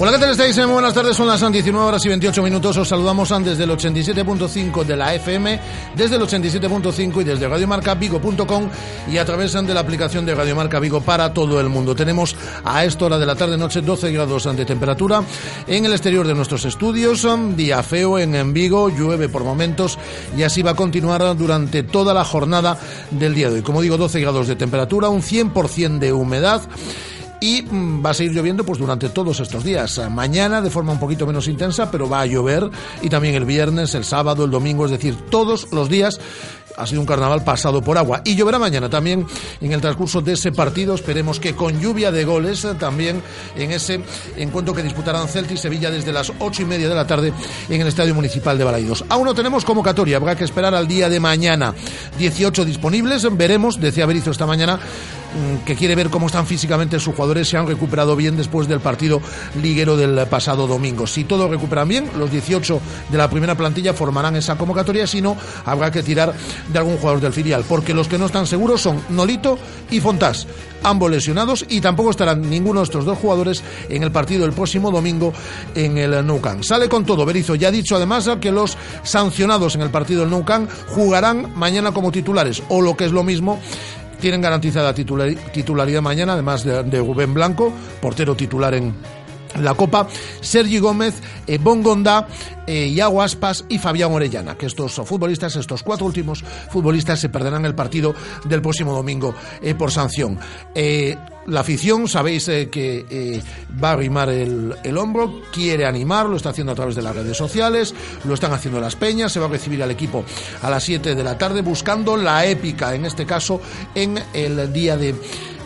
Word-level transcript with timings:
Hola, 0.00 0.12
¿qué 0.12 0.18
tal 0.18 0.30
estáis? 0.30 0.56
Muy 0.58 0.74
buenas 0.74 0.94
tardes, 0.94 1.16
son 1.16 1.26
las 1.26 1.40
19 1.40 1.84
horas 1.84 2.04
y 2.04 2.08
28 2.08 2.40
minutos. 2.40 2.76
Os 2.76 2.86
saludamos 2.86 3.34
desde 3.42 3.64
el 3.64 3.70
87.5 3.70 4.84
de 4.84 4.96
la 4.96 5.12
FM, 5.16 5.60
desde 5.96 6.14
el 6.14 6.22
87.5 6.22 7.20
y 7.20 7.24
desde 7.24 7.48
radiomarcavigo.com 7.48 8.68
y 9.10 9.18
a 9.18 9.24
través 9.24 9.54
de 9.54 9.74
la 9.74 9.80
aplicación 9.80 10.24
de 10.24 10.36
Radio 10.36 10.54
Marca 10.54 10.78
Vigo 10.78 11.00
para 11.00 11.34
todo 11.34 11.60
el 11.60 11.68
mundo. 11.68 11.96
Tenemos 11.96 12.36
a 12.64 12.84
esta 12.84 13.06
hora 13.06 13.18
de 13.18 13.26
la 13.26 13.34
tarde-noche 13.34 13.80
12 13.80 14.12
grados 14.12 14.44
de 14.56 14.64
temperatura 14.64 15.24
en 15.66 15.84
el 15.84 15.90
exterior 15.90 16.24
de 16.28 16.34
nuestros 16.36 16.64
estudios, 16.64 17.26
día 17.56 17.82
feo 17.82 18.20
en 18.20 18.52
Vigo, 18.52 18.90
llueve 18.90 19.28
por 19.28 19.42
momentos 19.42 19.98
y 20.36 20.44
así 20.44 20.62
va 20.62 20.70
a 20.70 20.76
continuar 20.76 21.36
durante 21.36 21.82
toda 21.82 22.14
la 22.14 22.24
jornada 22.24 22.78
del 23.10 23.34
día 23.34 23.48
de 23.48 23.56
hoy. 23.56 23.62
Como 23.62 23.82
digo, 23.82 23.96
12 23.96 24.20
grados 24.20 24.46
de 24.46 24.54
temperatura, 24.54 25.08
un 25.08 25.22
100% 25.22 25.98
de 25.98 26.12
humedad 26.12 26.62
y 27.40 27.62
mm, 27.62 28.04
va 28.04 28.10
a 28.10 28.14
seguir 28.14 28.32
lloviendo 28.32 28.64
pues 28.64 28.78
durante 28.78 29.08
todos 29.08 29.40
estos 29.40 29.64
días. 29.64 30.00
Mañana 30.10 30.60
de 30.60 30.70
forma 30.70 30.92
un 30.92 31.00
poquito 31.00 31.26
menos 31.26 31.48
intensa, 31.48 31.90
pero 31.90 32.08
va 32.08 32.20
a 32.20 32.26
llover 32.26 32.70
y 33.02 33.08
también 33.08 33.34
el 33.34 33.44
viernes, 33.44 33.94
el 33.94 34.04
sábado, 34.04 34.44
el 34.44 34.50
domingo, 34.50 34.84
es 34.84 34.90
decir, 34.90 35.16
todos 35.30 35.72
los 35.72 35.88
días 35.88 36.20
ha 36.78 36.86
sido 36.86 37.00
un 37.00 37.06
carnaval 37.06 37.42
pasado 37.42 37.82
por 37.82 37.98
agua. 37.98 38.22
Y 38.24 38.36
lloverá 38.36 38.58
mañana 38.58 38.88
también 38.88 39.26
en 39.60 39.72
el 39.72 39.80
transcurso 39.80 40.20
de 40.20 40.34
ese 40.34 40.52
partido. 40.52 40.94
Esperemos 40.94 41.40
que 41.40 41.54
con 41.54 41.80
lluvia 41.80 42.12
de 42.12 42.24
goles 42.24 42.64
eh, 42.64 42.74
también 42.78 43.20
en 43.56 43.72
ese 43.72 44.00
encuentro 44.36 44.74
que 44.74 44.82
disputarán 44.82 45.28
Celta 45.28 45.54
y 45.54 45.56
Sevilla 45.56 45.90
desde 45.90 46.12
las 46.12 46.32
ocho 46.38 46.62
y 46.62 46.66
media 46.66 46.88
de 46.88 46.94
la 46.94 47.06
tarde 47.06 47.32
en 47.68 47.80
el 47.80 47.88
Estadio 47.88 48.14
Municipal 48.14 48.56
de 48.56 48.64
Balaidos. 48.64 49.04
Aún 49.08 49.24
no 49.24 49.34
tenemos 49.34 49.64
convocatoria, 49.64 50.16
habrá 50.16 50.36
que 50.36 50.44
esperar 50.44 50.74
al 50.74 50.86
día 50.86 51.08
de 51.08 51.20
mañana. 51.20 51.74
18 52.16 52.64
disponibles, 52.64 53.26
veremos, 53.36 53.80
decía 53.80 54.06
Berizo 54.06 54.30
esta 54.30 54.46
mañana, 54.46 54.78
que 55.64 55.76
quiere 55.76 55.94
ver 55.94 56.10
cómo 56.10 56.26
están 56.26 56.46
físicamente 56.46 56.98
sus 56.98 57.14
jugadores, 57.14 57.48
se 57.48 57.56
han 57.56 57.66
recuperado 57.66 58.16
bien 58.16 58.36
después 58.36 58.68
del 58.68 58.80
partido 58.80 59.20
liguero 59.60 59.96
del 59.96 60.26
pasado 60.26 60.66
domingo. 60.66 61.06
Si 61.06 61.24
todos 61.24 61.50
recuperan 61.50 61.88
bien, 61.88 62.10
los 62.18 62.30
18 62.30 62.80
de 63.10 63.18
la 63.18 63.30
primera 63.30 63.54
plantilla 63.54 63.94
formarán 63.94 64.36
esa 64.36 64.56
convocatoria, 64.56 65.06
si 65.06 65.20
no, 65.20 65.36
habrá 65.64 65.90
que 65.90 66.02
tirar 66.02 66.34
de 66.72 66.78
algún 66.78 66.96
jugador 66.96 67.20
del 67.20 67.32
filial, 67.32 67.64
porque 67.68 67.94
los 67.94 68.08
que 68.08 68.18
no 68.18 68.26
están 68.26 68.46
seguros 68.46 68.80
son 68.80 69.00
Nolito 69.10 69.58
y 69.90 70.00
Fontás, 70.00 70.46
ambos 70.82 71.10
lesionados, 71.10 71.64
y 71.68 71.80
tampoco 71.80 72.10
estarán 72.10 72.48
ninguno 72.48 72.80
de 72.80 72.84
estos 72.84 73.04
dos 73.04 73.18
jugadores 73.18 73.62
en 73.88 74.02
el 74.02 74.12
partido 74.12 74.42
del 74.42 74.52
próximo 74.52 74.90
domingo 74.90 75.32
en 75.74 75.98
el 75.98 76.26
Nou 76.26 76.40
Camp. 76.40 76.62
Sale 76.62 76.88
con 76.88 77.04
todo, 77.04 77.24
Berizo 77.24 77.54
ya 77.54 77.68
ha 77.68 77.72
dicho 77.72 77.96
además 77.96 78.28
que 78.40 78.50
los 78.50 78.76
sancionados 79.02 79.74
en 79.74 79.82
el 79.82 79.90
partido 79.90 80.20
del 80.20 80.30
Nou 80.30 80.44
Camp 80.44 80.70
jugarán 80.88 81.52
mañana 81.54 81.92
como 81.92 82.12
titulares, 82.12 82.62
o 82.68 82.80
lo 82.80 82.96
que 82.96 83.04
es 83.04 83.12
lo 83.12 83.22
mismo, 83.22 83.60
tienen 84.20 84.40
garantizada 84.40 84.94
titularidad 84.94 86.02
mañana, 86.02 86.34
además 86.34 86.64
de, 86.64 86.98
Rubén 86.98 87.34
Blanco, 87.34 87.72
portero 88.00 88.34
titular 88.34 88.74
en 88.74 88.94
la 89.60 89.74
Copa, 89.74 90.08
Sergi 90.40 90.78
Gómez, 90.78 91.14
eh, 91.46 91.58
Bongonda, 91.58 92.26
eh, 92.68 92.94
Aspas 93.02 93.64
y 93.68 93.78
Fabián 93.78 94.12
Orellana, 94.12 94.56
que 94.56 94.66
estos 94.66 94.92
futbolistas, 94.92 95.56
estos 95.56 95.82
cuatro 95.82 96.04
últimos 96.04 96.44
futbolistas, 96.70 97.18
se 97.18 97.30
perderán 97.30 97.64
el 97.64 97.74
partido 97.74 98.14
del 98.44 98.60
próximo 98.60 98.92
domingo 98.92 99.34
eh, 99.62 99.74
por 99.74 99.90
sanción. 99.90 100.38
Eh, 100.74 101.16
la 101.46 101.60
afición, 101.60 102.08
sabéis 102.08 102.44
que 102.44 103.42
va 103.82 103.88
a 103.88 103.92
arrimar 103.94 104.28
el, 104.28 104.74
el, 104.84 104.98
hombro, 104.98 105.40
quiere 105.50 105.86
animar, 105.86 106.26
lo 106.26 106.36
está 106.36 106.50
haciendo 106.50 106.72
a 106.72 106.74
través 106.74 106.94
de 106.94 107.00
las 107.00 107.16
redes 107.16 107.38
sociales, 107.38 107.94
lo 108.24 108.34
están 108.34 108.52
haciendo 108.52 108.78
las 108.80 108.96
peñas, 108.96 109.32
se 109.32 109.40
va 109.40 109.46
a 109.46 109.48
recibir 109.48 109.82
al 109.82 109.90
equipo 109.90 110.26
a 110.60 110.68
las 110.68 110.84
7 110.84 111.14
de 111.14 111.24
la 111.24 111.38
tarde 111.38 111.62
buscando 111.62 112.18
la 112.18 112.44
épica, 112.44 112.94
en 112.94 113.06
este 113.06 113.24
caso, 113.24 113.62
en 113.94 114.22
el 114.34 114.70
día 114.74 114.98
de 114.98 115.14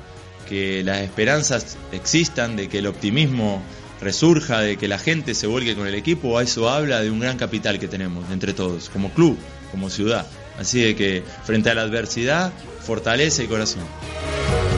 que 0.49 0.83
las 0.85 1.01
esperanzas 1.01 1.77
existan, 1.93 2.57
de 2.57 2.69
que 2.69 2.79
el 2.79 2.87
optimismo 2.87 3.63
resurja, 4.01 4.61
de 4.61 4.77
que 4.77 4.89
la 4.89 4.99
gente 4.99 5.35
se 5.35 5.47
vuelque 5.47 5.75
con 5.75 5.87
el 5.87 5.95
equipo, 5.95 6.41
eso 6.41 6.69
habla 6.69 7.01
de 7.01 7.11
un 7.11 7.21
gran 7.21 7.37
capital 7.37 7.79
que 7.79 7.89
tenemos 7.89 8.31
entre 8.31 8.53
todos, 8.53 8.89
como 8.89 9.11
club, 9.11 9.39
como 9.71 9.91
ciudad. 9.91 10.27
Así 10.59 10.81
de 10.81 10.97
que 10.97 11.23
frente 11.45 11.71
a 11.71 11.75
la 11.75 11.83
adversidad, 11.83 12.53
fortalece 12.81 13.43
el 13.43 13.49
corazón. 13.49 13.85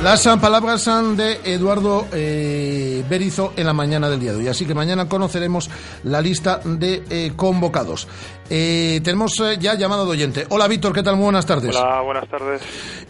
Las 0.03 0.27
palabras 0.41 0.83
son 0.83 1.17
de 1.17 1.39
Eduardo 1.45 2.09
eh, 2.13 3.05
Berizo 3.09 3.53
en 3.57 3.67
la 3.67 3.73
mañana 3.73 4.11
del 4.11 4.19
día 4.19 4.33
de 4.33 4.39
hoy. 4.39 4.49
Así 4.49 4.67
que 4.67 4.75
mañana 4.75 5.09
conoceremos 5.09 5.71
la 6.03 6.21
lista 6.21 6.61
de 6.65 7.05
eh, 7.09 7.33
convocados. 7.37 8.09
Eh, 8.51 9.01
tenemos 9.05 9.41
ya 9.61 9.77
llamado 9.77 10.05
de 10.05 10.11
oyente. 10.11 10.47
Hola 10.49 10.67
Víctor, 10.67 10.93
¿qué 10.93 11.05
tal? 11.05 11.15
Muy 11.15 11.25
buenas 11.25 11.47
tardes. 11.47 11.77
Hola, 11.77 12.01
buenas 12.01 12.29
tardes. 12.29 12.61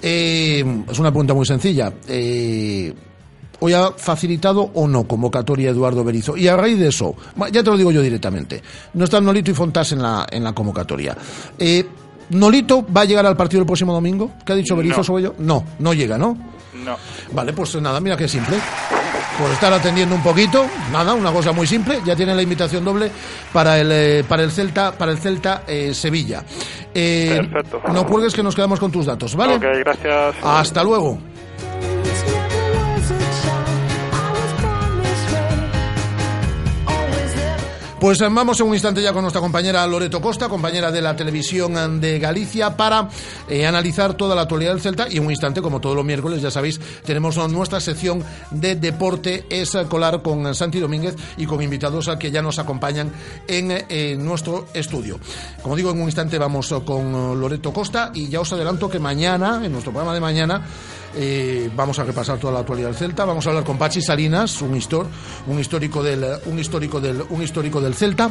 es 0.02 0.98
una 0.98 1.10
pregunta 1.10 1.32
muy 1.32 1.46
sencilla. 1.46 1.90
¿Hoy 2.06 3.72
ha 3.72 3.92
facilitado 3.92 4.70
o 4.74 4.86
no 4.86 5.04
convocatoria 5.04 5.70
Eduardo 5.70 6.04
Berizo? 6.04 6.36
Y 6.36 6.46
a 6.46 6.58
raíz 6.58 6.78
de 6.78 6.88
eso, 6.88 7.14
ya 7.50 7.62
te 7.62 7.70
lo 7.70 7.78
digo 7.78 7.90
yo 7.90 8.02
directamente, 8.02 8.62
no 8.92 9.04
están 9.04 9.24
Nolito 9.24 9.50
y 9.50 9.54
Fontás 9.54 9.92
en 9.92 10.02
la, 10.02 10.26
en 10.30 10.44
la 10.44 10.52
convocatoria. 10.52 11.16
¿Nolito 12.28 12.84
va 12.94 13.00
a 13.00 13.04
llegar 13.06 13.24
al 13.24 13.36
partido 13.36 13.60
el 13.60 13.66
próximo 13.66 13.94
domingo? 13.94 14.32
¿Qué 14.44 14.52
ha 14.52 14.56
dicho 14.56 14.76
Berizo 14.76 15.02
sobre 15.02 15.22
ello? 15.22 15.34
No, 15.38 15.64
no 15.78 15.94
llega, 15.94 16.18
¿no? 16.18 16.52
No. 16.74 16.96
Vale, 17.32 17.52
pues 17.52 17.74
nada, 17.80 18.00
mira 18.00 18.16
qué 18.16 18.28
simple. 18.28 18.56
Por 19.38 19.50
estar 19.50 19.72
atendiendo 19.72 20.14
un 20.14 20.22
poquito, 20.22 20.66
nada, 20.92 21.14
una 21.14 21.32
cosa 21.32 21.52
muy 21.52 21.66
simple, 21.66 22.00
ya 22.04 22.14
tiene 22.14 22.34
la 22.34 22.42
invitación 22.42 22.84
doble 22.84 23.10
para 23.52 23.78
el 23.78 23.90
eh, 23.90 24.24
para 24.28 24.42
el 24.42 24.50
Celta, 24.50 24.92
para 24.92 25.10
el 25.10 25.18
Celta 25.18 25.62
eh, 25.66 25.94
Sevilla. 25.94 26.44
Eh, 26.94 27.40
Perfecto. 27.50 27.82
No 27.92 28.06
cuelgues 28.06 28.34
que 28.34 28.42
nos 28.42 28.54
quedamos 28.54 28.78
con 28.78 28.92
tus 28.92 29.06
datos, 29.06 29.34
¿vale? 29.34 29.54
Ok, 29.54 29.64
gracias. 29.80 30.36
Hasta 30.42 30.84
luego. 30.84 31.18
Pues 38.02 38.20
eh, 38.20 38.28
vamos 38.28 38.58
en 38.58 38.66
un 38.66 38.72
instante 38.72 39.00
ya 39.00 39.12
con 39.12 39.22
nuestra 39.22 39.40
compañera 39.40 39.86
Loreto 39.86 40.20
Costa, 40.20 40.48
compañera 40.48 40.90
de 40.90 41.00
la 41.00 41.14
televisión 41.14 42.00
de 42.00 42.18
Galicia, 42.18 42.76
para 42.76 43.08
eh, 43.48 43.64
analizar 43.64 44.14
toda 44.14 44.34
la 44.34 44.42
actualidad 44.42 44.72
del 44.72 44.80
Celta. 44.80 45.06
Y 45.08 45.18
en 45.18 45.24
un 45.24 45.30
instante, 45.30 45.62
como 45.62 45.80
todos 45.80 45.94
los 45.94 46.04
miércoles, 46.04 46.42
ya 46.42 46.50
sabéis, 46.50 46.80
tenemos 47.04 47.36
nuestra 47.48 47.78
sección 47.78 48.24
de 48.50 48.74
deporte 48.74 49.46
escolar 49.48 50.20
con 50.20 50.52
Santi 50.52 50.80
Domínguez 50.80 51.14
y 51.36 51.46
con 51.46 51.62
invitados 51.62 52.10
que 52.18 52.32
ya 52.32 52.42
nos 52.42 52.58
acompañan 52.58 53.12
en 53.46 53.70
eh, 53.70 54.16
nuestro 54.18 54.66
estudio. 54.74 55.20
Como 55.62 55.76
digo, 55.76 55.92
en 55.92 56.00
un 56.00 56.06
instante 56.06 56.38
vamos 56.38 56.74
con 56.84 57.40
Loreto 57.40 57.72
Costa 57.72 58.10
y 58.12 58.28
ya 58.28 58.40
os 58.40 58.52
adelanto 58.52 58.90
que 58.90 58.98
mañana, 58.98 59.60
en 59.64 59.70
nuestro 59.70 59.92
programa 59.92 60.12
de 60.12 60.20
mañana, 60.20 60.66
Eh, 61.14 61.70
vamos 61.74 61.98
a 61.98 62.04
repasar 62.04 62.38
toda 62.38 62.52
la 62.52 62.60
actualidad 62.60 62.88
del 62.88 62.96
Celta. 62.96 63.24
Vamos 63.24 63.46
a 63.46 63.50
hablar 63.50 63.64
con 63.64 63.76
Pachi 63.76 64.00
Salinas, 64.00 64.62
un, 64.62 64.76
histor, 64.76 65.06
un, 65.46 65.58
histórico 65.58 66.02
del, 66.02 66.24
un, 66.46 66.58
histórico 66.58 67.00
del, 67.00 67.22
un 67.28 67.42
histórico 67.42 67.80
del 67.80 67.94
Celta, 67.94 68.30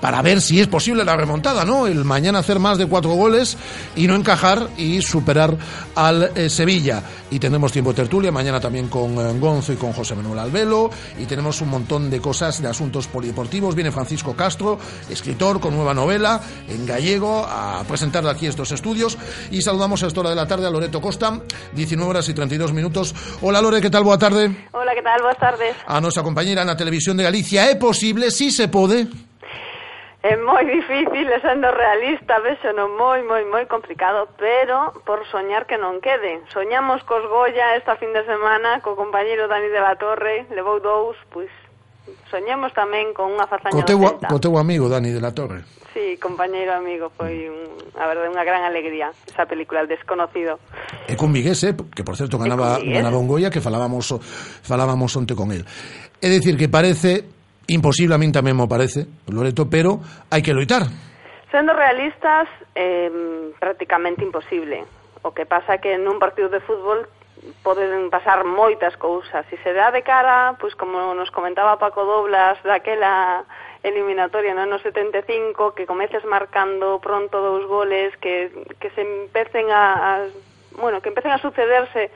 para 0.00 0.22
ver 0.22 0.40
si 0.40 0.60
es 0.60 0.68
posible 0.68 1.04
la 1.04 1.16
remontada, 1.16 1.64
¿no? 1.64 1.86
El 1.86 2.04
mañana 2.04 2.38
hacer 2.38 2.58
más 2.58 2.78
de 2.78 2.86
cuatro 2.86 3.12
goles 3.12 3.56
y 3.96 4.06
no 4.06 4.14
encajar 4.14 4.68
y 4.76 5.02
superar 5.02 5.56
al 5.94 6.30
eh, 6.34 6.48
Sevilla. 6.48 7.02
Y 7.30 7.38
tendremos 7.38 7.72
tiempo 7.72 7.92
de 7.92 7.96
tertulia 7.96 8.30
mañana 8.30 8.60
también 8.60 8.88
con 8.88 9.18
eh, 9.18 9.38
Gonzo 9.38 9.72
y 9.72 9.76
con 9.76 9.92
José 9.92 10.14
Manuel 10.14 10.38
Albelo. 10.38 10.90
Y 11.18 11.24
tenemos 11.24 11.60
un 11.60 11.70
montón 11.70 12.10
de 12.10 12.20
cosas 12.20 12.62
de 12.62 12.68
asuntos 12.68 13.08
polideportivos. 13.08 13.74
Viene 13.74 13.90
Francisco 13.90 14.34
Castro, 14.34 14.78
escritor 15.10 15.60
con 15.60 15.74
nueva 15.74 15.94
novela 15.94 16.40
en 16.68 16.86
gallego, 16.86 17.44
a 17.48 17.82
presentar 17.88 18.26
aquí 18.28 18.46
estos 18.46 18.70
estudios. 18.70 19.18
Y 19.50 19.62
saludamos 19.62 20.02
a 20.02 20.06
esta 20.06 20.20
hora 20.20 20.30
de 20.30 20.36
la 20.36 20.46
tarde 20.46 20.66
a 20.66 20.70
Loreto 20.70 21.00
Costa, 21.00 21.40
19 21.74 22.11
horas 22.12 22.28
y 22.28 22.34
32 22.34 22.72
minutos. 22.74 23.14
Hola 23.40 23.62
Lore, 23.62 23.80
¿qué 23.80 23.88
tal? 23.88 24.04
Boa 24.04 24.18
tarde. 24.18 24.50
Hola, 24.72 24.94
¿qué 24.94 25.00
tal? 25.02 25.22
Boas 25.22 25.38
tardes. 25.38 25.74
A 25.86 25.98
nosa 25.98 26.22
compañera 26.22 26.60
na 26.62 26.76
Televisión 26.76 27.16
de 27.16 27.24
Galicia, 27.24 27.72
é 27.72 27.74
posible, 27.80 28.30
si 28.30 28.52
sí 28.52 28.62
se 28.62 28.68
pode? 28.68 29.08
É 30.22 30.36
moi 30.36 30.62
difícil, 30.68 31.26
sendo 31.40 31.72
realista, 31.72 32.38
vexo 32.44 32.68
non 32.76 32.92
moi, 33.00 33.24
moi, 33.24 33.42
moi 33.48 33.64
complicado, 33.64 34.28
pero 34.36 34.92
por 35.08 35.24
soñar 35.32 35.64
que 35.64 35.80
non 35.80 36.04
quede. 36.04 36.44
Soñamos 36.52 37.00
cos 37.08 37.24
Goya 37.26 37.80
esta 37.80 37.96
fin 37.96 38.12
de 38.12 38.22
semana 38.28 38.84
co 38.84 38.92
compañeiro 38.92 39.48
Dani 39.48 39.72
de 39.72 39.80
la 39.80 39.96
Torre, 39.96 40.44
levou 40.52 40.84
dous, 40.84 41.16
pois 41.32 41.50
soñemos 42.30 42.72
tamén 42.72 43.12
con 43.14 43.30
unha 43.30 43.46
fazaña 43.46 43.74
co 43.74 43.86
teu, 43.86 44.00
do 44.00 44.08
Celta. 44.08 44.28
Co 44.28 44.38
teu 44.40 44.54
amigo, 44.58 44.88
Dani 44.88 45.10
de 45.10 45.22
la 45.22 45.32
Torre. 45.32 45.62
Sí, 45.92 46.16
compañeiro 46.16 46.72
amigo, 46.72 47.12
foi 47.12 47.52
un, 47.52 47.68
a 48.00 48.08
verdade 48.08 48.32
unha 48.32 48.42
gran 48.42 48.64
alegría 48.64 49.12
esa 49.28 49.44
película, 49.44 49.84
El 49.84 49.88
desconocido. 49.92 50.56
E 51.04 51.14
con 51.14 51.28
Miguel, 51.28 51.52
eh, 51.52 51.76
que 51.92 52.02
por 52.02 52.16
certo 52.16 52.40
ganaba, 52.40 52.80
ganaba 52.80 53.20
un 53.20 53.28
Goya, 53.28 53.52
que 53.52 53.60
falábamos, 53.60 54.08
falábamos 54.64 55.12
onte 55.12 55.36
con 55.36 55.52
él. 55.52 55.68
É 56.18 56.32
dicir, 56.32 56.56
que 56.56 56.72
parece 56.72 57.28
imposible, 57.68 58.16
a 58.16 58.20
min 58.20 58.32
tamén 58.32 58.56
me 58.56 58.64
parece, 58.64 59.04
Loreto, 59.28 59.68
pero 59.68 60.00
hai 60.32 60.40
que 60.40 60.56
loitar. 60.56 60.88
Sendo 61.52 61.76
realistas, 61.76 62.48
eh, 62.72 63.52
prácticamente 63.60 64.24
imposible. 64.24 64.88
O 65.22 65.30
que 65.30 65.46
pasa 65.46 65.78
que 65.78 65.94
nun 66.00 66.16
partido 66.18 66.48
de 66.48 66.58
fútbol 66.64 67.06
poden 67.62 68.10
pasar 68.10 68.44
moitas 68.44 68.96
cousas. 68.96 69.46
Se 69.50 69.56
se 69.58 69.72
dá 69.72 69.90
de 69.90 70.02
cara, 70.02 70.54
pois 70.58 70.74
como 70.74 71.14
nos 71.14 71.30
comentaba 71.30 71.78
Paco 71.78 72.04
Doblas 72.04 72.62
daquela 72.62 73.44
eliminatoria 73.82 74.54
no 74.54 74.66
no 74.66 74.78
75, 74.78 75.74
que 75.74 75.86
comeces 75.86 76.24
marcando 76.24 77.00
pronto 77.02 77.42
dous 77.42 77.66
goles, 77.66 78.14
que, 78.22 78.50
que 78.78 78.90
se 78.90 79.02
empecen 79.02 79.70
a, 79.70 80.22
a 80.22 80.26
bueno, 80.78 81.02
que 81.02 81.10
empecen 81.10 81.32
a 81.32 81.38
sucederse 81.38 82.10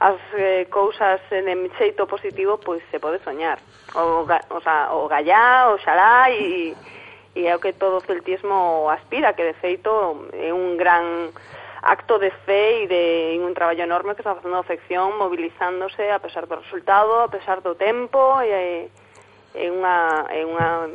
as 0.00 0.18
eh, 0.34 0.66
cousas 0.70 1.22
en 1.30 1.70
xeito 1.78 2.06
positivo, 2.10 2.58
pois 2.58 2.82
se 2.90 2.98
pode 2.98 3.22
soñar. 3.22 3.62
O, 3.94 4.26
ga, 4.26 4.42
o, 4.50 4.60
sea, 4.60 4.90
o 4.90 5.06
gallá, 5.06 5.70
o 5.70 5.78
xalá 5.78 6.30
e, 6.34 6.74
e 7.34 7.46
é 7.46 7.54
o 7.54 7.62
que 7.62 7.72
todo 7.72 8.02
o 8.02 8.06
celtismo 8.06 8.90
aspira, 8.90 9.38
que 9.38 9.46
de 9.46 9.54
feito 9.54 10.28
é 10.34 10.50
un 10.50 10.76
gran 10.76 11.30
acto 11.84 12.18
de 12.18 12.32
fe 12.48 12.84
e 12.84 12.88
de 12.88 13.04
un 13.44 13.52
traballo 13.52 13.84
enorme 13.84 14.16
que 14.16 14.24
está 14.24 14.34
facendo 14.34 14.56
a 14.56 14.64
afección 14.64 15.20
movilizándose 15.20 16.08
a 16.10 16.18
pesar 16.18 16.48
do 16.48 16.56
resultado, 16.56 17.20
a 17.20 17.28
pesar 17.28 17.60
do 17.60 17.76
tempo 17.76 18.40
e 18.40 18.48
eh, 18.48 18.88
é 19.54 19.70
unha, 19.70 20.26
é 20.34 20.42
unha, 20.42 20.90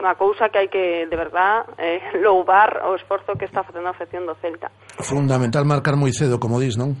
unha 0.00 0.14
cousa 0.16 0.48
que 0.48 0.64
hai 0.64 0.68
que, 0.72 1.04
de 1.04 1.16
verdad, 1.18 1.68
eh, 1.76 2.00
loubar 2.24 2.86
o 2.88 2.96
esforzo 2.96 3.36
que 3.36 3.44
está 3.44 3.66
facendo 3.66 3.90
a 3.90 3.94
afección 3.94 4.24
do 4.24 4.38
Celta. 4.40 4.72
Fundamental 5.02 5.66
marcar 5.68 5.98
moi 5.98 6.14
cedo, 6.14 6.40
como 6.40 6.56
dis, 6.62 6.80
non? 6.80 6.96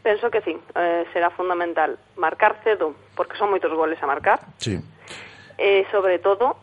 Penso 0.00 0.30
que 0.30 0.40
sí, 0.40 0.54
eh, 0.54 1.04
será 1.12 1.34
fundamental 1.34 1.98
marcar 2.16 2.62
cedo, 2.62 2.94
porque 3.18 3.36
son 3.36 3.50
moitos 3.50 3.74
goles 3.74 3.98
a 4.00 4.06
marcar. 4.06 4.38
Sí. 4.56 4.78
Eh, 5.58 5.84
sobre 5.90 6.22
todo, 6.22 6.56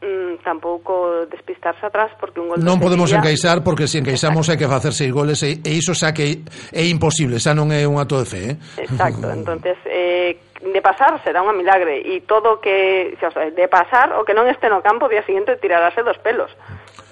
mm, 0.00 0.42
tampouco 0.42 1.26
despistarse 1.30 1.84
atrás 1.86 2.12
porque 2.18 2.40
un 2.40 2.48
gol 2.48 2.58
Non 2.64 2.80
podemos 2.80 3.12
Sevilla... 3.12 3.30
encaixar 3.30 3.60
porque 3.60 3.86
se 3.86 4.00
encaixamos 4.00 4.48
hai 4.48 4.56
que 4.56 4.68
facer 4.68 4.92
seis 4.96 5.12
goles 5.12 5.40
e, 5.44 5.60
e 5.60 5.70
iso 5.76 5.92
xa 5.92 6.12
que 6.16 6.44
é 6.72 6.84
imposible, 6.88 7.38
xa 7.38 7.52
non 7.52 7.68
é 7.70 7.84
un 7.84 8.00
acto 8.00 8.18
de 8.18 8.26
fe, 8.26 8.40
eh? 8.52 8.54
Exacto, 8.84 9.28
entonces 9.36 9.76
eh, 9.86 10.40
de 10.60 10.80
pasar 10.82 11.16
será 11.24 11.40
unha 11.40 11.56
milagre 11.56 12.00
e 12.04 12.24
todo 12.24 12.60
que, 12.60 13.16
xa, 13.20 13.28
o 13.28 13.32
sea, 13.32 13.48
de 13.48 13.66
pasar 13.68 14.12
o 14.16 14.24
que 14.24 14.36
non 14.36 14.48
este 14.48 14.68
no 14.68 14.84
campo 14.84 15.08
o 15.08 15.12
día 15.12 15.24
seguinte 15.24 15.56
tirarase 15.60 16.04
dos 16.04 16.20
pelos. 16.20 16.52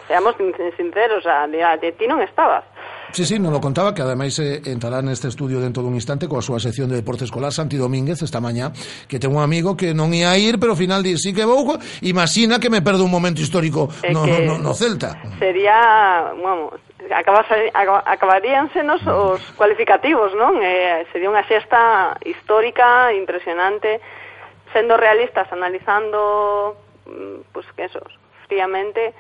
Seamos 0.08 0.36
sinceros, 0.76 1.24
a, 1.28 1.44
de, 1.48 1.60
a, 1.60 1.76
de 1.76 1.92
ti 1.92 2.08
non 2.08 2.24
estabas. 2.24 2.64
Sí, 3.12 3.24
sí, 3.24 3.40
non 3.40 3.56
lo 3.56 3.60
contaba, 3.60 3.96
que 3.96 4.04
ademais 4.04 4.36
eh, 4.36 4.60
entrará 4.68 5.00
neste 5.00 5.32
estudio 5.32 5.64
dentro 5.64 5.80
dun 5.80 5.96
instante 5.96 6.28
coa 6.28 6.44
súa 6.44 6.60
sección 6.60 6.92
de 6.92 7.00
deporte 7.00 7.24
escolar 7.24 7.56
Santi 7.56 7.80
Domínguez 7.80 8.20
esta 8.20 8.36
mañá, 8.36 8.68
que 9.08 9.16
ten 9.16 9.32
un 9.32 9.40
amigo 9.40 9.80
que 9.80 9.96
non 9.96 10.12
ia 10.12 10.36
ir, 10.36 10.60
pero 10.60 10.76
ao 10.76 10.78
final 10.78 11.00
di, 11.00 11.16
sí 11.16 11.32
que 11.32 11.48
vou, 11.48 11.80
imagina 12.04 12.60
que 12.60 12.68
me 12.68 12.84
perdo 12.84 13.08
un 13.08 13.12
momento 13.12 13.40
histórico 13.40 13.88
no, 14.12 14.28
no, 14.28 14.36
no, 14.44 14.54
no 14.60 14.72
Celta. 14.76 15.16
Sería, 15.40 16.28
vamos, 16.36 16.76
acabase, 17.08 17.72
acabaríansenos 17.72 19.00
os 19.08 19.40
cualificativos, 19.56 20.36
non? 20.36 20.60
Eh, 20.60 21.08
sería 21.08 21.32
unha 21.32 21.44
xesta 21.48 22.12
histórica, 22.28 23.08
impresionante, 23.16 24.04
sendo 24.76 25.00
realistas, 25.00 25.48
analizando, 25.48 26.76
mm, 27.08 27.56
pues, 27.56 27.64
que 27.72 27.88
eso, 27.88 28.04
fríamente, 28.46 29.16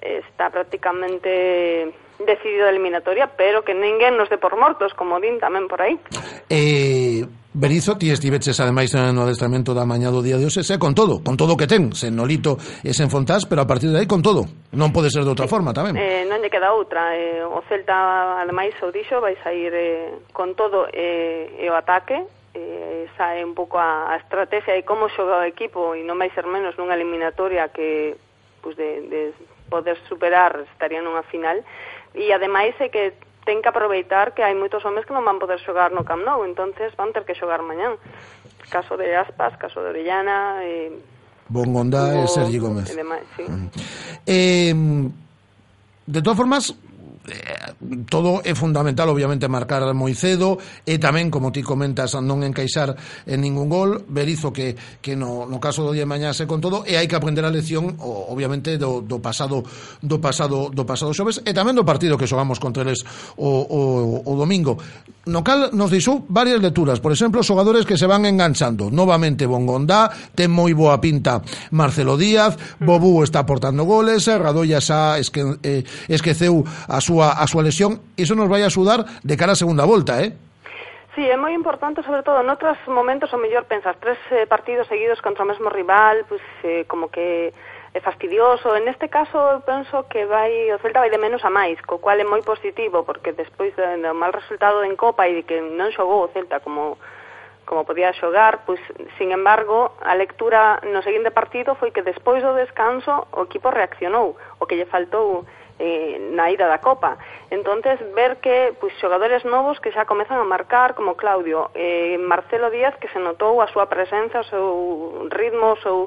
está 0.00 0.50
prácticamente 0.50 1.92
decidido 2.24 2.66
a 2.66 2.70
eliminatoria, 2.70 3.28
pero 3.36 3.64
que 3.64 3.74
ninguén 3.74 4.16
nos 4.16 4.28
dé 4.28 4.38
por 4.38 4.56
mortos, 4.56 4.94
como 4.94 5.20
din 5.20 5.36
tamén 5.38 5.68
por 5.68 5.84
aí. 5.84 6.00
Eh, 6.48 7.24
Berizo, 7.56 7.96
ti 7.96 8.12
estiveches 8.12 8.60
ademais 8.60 8.92
no 8.92 9.24
adestramento 9.24 9.72
da 9.72 9.88
mañá 9.88 10.12
do 10.12 10.20
día 10.20 10.36
de 10.36 10.44
hoxe, 10.44 10.60
se 10.60 10.76
con 10.76 10.92
todo, 10.92 11.24
con 11.24 11.40
todo 11.40 11.56
o 11.56 11.58
que 11.60 11.64
ten, 11.64 11.92
sen 11.96 12.12
Nolito 12.12 12.60
e 12.84 12.92
sen 12.92 13.08
Fontás, 13.08 13.48
pero 13.48 13.64
a 13.64 13.68
partir 13.68 13.88
de 13.88 14.00
aí 14.00 14.08
con 14.08 14.20
todo. 14.20 14.44
Non 14.76 14.92
pode 14.92 15.08
ser 15.08 15.24
de 15.24 15.32
outra 15.32 15.48
sí. 15.48 15.52
forma 15.56 15.72
tamén. 15.72 15.96
Eh, 15.96 16.28
non 16.28 16.40
lle 16.44 16.52
queda 16.52 16.76
outra. 16.76 17.16
Eh, 17.16 17.40
o 17.40 17.64
Celta, 17.64 18.40
ademais, 18.44 18.76
o 18.84 18.92
dixo, 18.92 19.24
vai 19.24 19.36
sair 19.40 19.72
eh, 19.72 20.12
con 20.36 20.52
todo 20.52 20.84
eh, 20.92 21.48
e 21.56 21.64
o 21.72 21.76
ataque, 21.76 22.28
eh, 22.52 23.08
sae 23.16 23.40
un 23.40 23.56
pouco 23.56 23.80
a, 23.80 24.12
a 24.12 24.20
estrategia 24.20 24.76
e 24.76 24.84
como 24.84 25.08
xoga 25.08 25.40
o 25.40 25.48
equipo 25.48 25.96
e 25.96 26.04
non 26.04 26.20
vai 26.20 26.28
ser 26.36 26.44
menos 26.44 26.76
nunha 26.76 26.92
eliminatoria 26.92 27.72
que 27.72 28.20
pues, 28.60 28.76
de, 28.76 29.00
de 29.08 29.20
poder 29.68 29.98
superar 30.08 30.64
estarían 30.72 31.04
nunha 31.04 31.22
final 31.26 31.60
e 32.14 32.32
ademais 32.32 32.74
é 32.80 32.88
que 32.88 33.14
ten 33.46 33.62
que 33.62 33.70
aproveitar 33.70 34.34
que 34.34 34.42
hai 34.42 34.54
moitos 34.58 34.82
homes 34.82 35.06
que 35.06 35.14
non 35.14 35.22
van 35.22 35.38
poder 35.38 35.62
xogar 35.62 35.94
no 35.94 36.02
Camp 36.02 36.26
Nou, 36.26 36.42
entonces 36.42 36.90
van 36.98 37.14
ter 37.14 37.22
que 37.22 37.38
xogar 37.38 37.62
mañán. 37.62 37.94
Caso 38.66 38.98
de 38.98 39.14
Aspas, 39.14 39.54
caso 39.54 39.78
de 39.78 39.94
Orellana, 39.94 40.66
eh, 40.66 40.90
Bongondá 41.46 42.10
e 42.18 42.26
Sergi 42.26 42.58
Gómez. 42.58 42.90
E 42.90 42.98
demais, 42.98 43.22
sí. 43.38 43.46
Eh, 44.26 44.74
de 44.74 46.20
todas 46.22 46.36
formas, 46.36 46.74
Eh, 47.26 47.74
todo 48.08 48.40
é 48.46 48.54
fundamental 48.54 49.10
obviamente 49.10 49.50
marcar 49.50 49.82
moi 49.90 50.14
cedo 50.14 50.62
e 50.86 50.94
tamén 51.02 51.26
como 51.26 51.50
ti 51.50 51.62
comentas 51.66 52.14
non 52.22 52.46
encaixar 52.46 52.94
en 53.26 53.42
ningún 53.42 53.66
gol. 53.66 54.06
Berizo 54.06 54.54
que, 54.54 54.78
que 55.02 55.18
no, 55.18 55.42
no 55.46 55.58
caso 55.58 55.82
do 55.82 55.90
día 55.90 56.06
de 56.06 56.10
mañá 56.10 56.30
se 56.30 56.46
con 56.46 56.62
todo 56.62 56.86
e 56.86 56.94
hai 56.94 57.10
que 57.10 57.18
aprender 57.18 57.42
a 57.42 57.50
lección 57.50 57.98
obviamente 57.98 58.78
do, 58.78 59.02
do 59.02 59.18
pasado 59.18 59.66
do 59.98 60.22
pasado 60.22 60.70
do 60.70 60.86
pasado 60.86 61.10
xoves 61.10 61.42
e 61.42 61.50
tamén 61.50 61.74
do 61.74 61.82
partido 61.82 62.14
que 62.14 62.30
xogamos 62.30 62.62
contra 62.62 62.86
eles 62.86 63.02
o, 63.34 63.50
o, 63.66 63.80
o 64.22 64.32
domingo. 64.38 64.78
No 65.26 65.42
cal 65.42 65.74
nos 65.74 65.90
deixou 65.90 66.22
varias 66.30 66.62
lecturas. 66.62 67.02
Por 67.02 67.10
exemplo 67.10 67.42
xogadores 67.42 67.82
que 67.82 67.98
se 67.98 68.06
van 68.06 68.22
enganchando. 68.22 68.86
Novamente 68.94 69.50
Bongondá 69.50 70.14
ten 70.38 70.54
moi 70.54 70.70
boa 70.78 71.02
pinta 71.02 71.42
Marcelo 71.74 72.14
Díaz 72.14 72.54
Bobú 72.78 73.26
está 73.26 73.42
aportando 73.42 73.82
goles 73.82 74.30
Radoya 74.30 74.78
xa 74.78 75.18
esque, 75.18 75.42
eh, 75.66 75.82
esqueceu 76.06 76.62
a 76.86 77.02
súa 77.02 77.15
súa, 77.16 77.32
a 77.32 77.46
súa 77.48 77.64
lesión, 77.64 78.12
iso 78.20 78.36
nos 78.36 78.52
vai 78.52 78.60
axudar 78.60 79.00
de 79.24 79.34
cara 79.40 79.56
a 79.56 79.60
segunda 79.62 79.88
volta, 79.88 80.20
eh? 80.20 80.36
Sí, 81.16 81.24
é 81.24 81.36
moi 81.40 81.56
importante, 81.56 82.04
sobre 82.04 82.20
todo, 82.20 82.44
en 82.44 82.52
outros 82.52 82.76
momentos, 82.92 83.32
o 83.32 83.40
mellor 83.40 83.64
pensas, 83.64 83.96
tres 83.96 84.20
eh, 84.28 84.44
partidos 84.44 84.84
seguidos 84.84 85.24
contra 85.24 85.44
o 85.44 85.48
mesmo 85.48 85.72
rival, 85.72 86.28
pues, 86.28 86.44
eh, 86.60 86.84
como 86.84 87.08
que 87.08 87.56
é 87.96 88.00
fastidioso. 88.04 88.76
En 88.76 88.84
este 88.84 89.08
caso, 89.08 89.64
penso 89.64 90.04
que 90.12 90.28
vai 90.28 90.68
o 90.68 90.76
Celta 90.84 91.00
vai 91.00 91.08
de 91.08 91.16
menos 91.16 91.40
a 91.40 91.48
máis, 91.48 91.80
co 91.88 92.04
cual 92.04 92.20
é 92.20 92.26
moi 92.28 92.44
positivo, 92.44 93.08
porque 93.08 93.32
despois 93.32 93.72
do 93.72 93.80
de, 93.80 94.04
de 94.04 94.12
mal 94.12 94.36
resultado 94.36 94.84
en 94.84 94.92
Copa 94.92 95.24
e 95.24 95.40
de 95.40 95.42
que 95.48 95.56
non 95.56 95.88
xogou 95.96 96.28
o 96.28 96.32
Celta 96.36 96.60
como 96.60 97.00
como 97.66 97.82
podía 97.82 98.14
xogar, 98.14 98.62
pois, 98.62 98.78
sin 99.18 99.34
embargo, 99.34 99.98
a 99.98 100.14
lectura 100.14 100.78
no 100.86 101.02
seguinte 101.02 101.34
partido 101.34 101.74
foi 101.74 101.90
que 101.90 102.06
despois 102.06 102.38
do 102.38 102.54
descanso 102.54 103.26
o 103.34 103.42
equipo 103.42 103.74
reaccionou, 103.74 104.38
o 104.60 104.64
que 104.70 104.78
lle 104.78 104.86
faltou 104.86 105.42
eh, 105.78 106.18
na 106.32 106.50
ida 106.50 106.66
da 106.66 106.78
Copa. 106.78 107.18
Entonces 107.50 108.00
ver 108.14 108.38
que 108.38 108.74
pois, 108.80 108.94
xogadores 108.98 109.44
novos 109.44 109.78
que 109.80 109.92
xa 109.92 110.08
comezan 110.08 110.40
a 110.40 110.48
marcar, 110.48 110.94
como 110.94 111.16
Claudio, 111.16 111.70
eh, 111.74 112.16
Marcelo 112.18 112.70
Díaz, 112.70 112.96
que 112.96 113.08
se 113.08 113.20
notou 113.20 113.60
a 113.60 113.68
súa 113.68 113.86
presenza, 113.86 114.40
o 114.40 114.48
seu 114.48 114.66
ritmo, 115.30 115.76
o 115.76 115.80
seu 115.84 115.98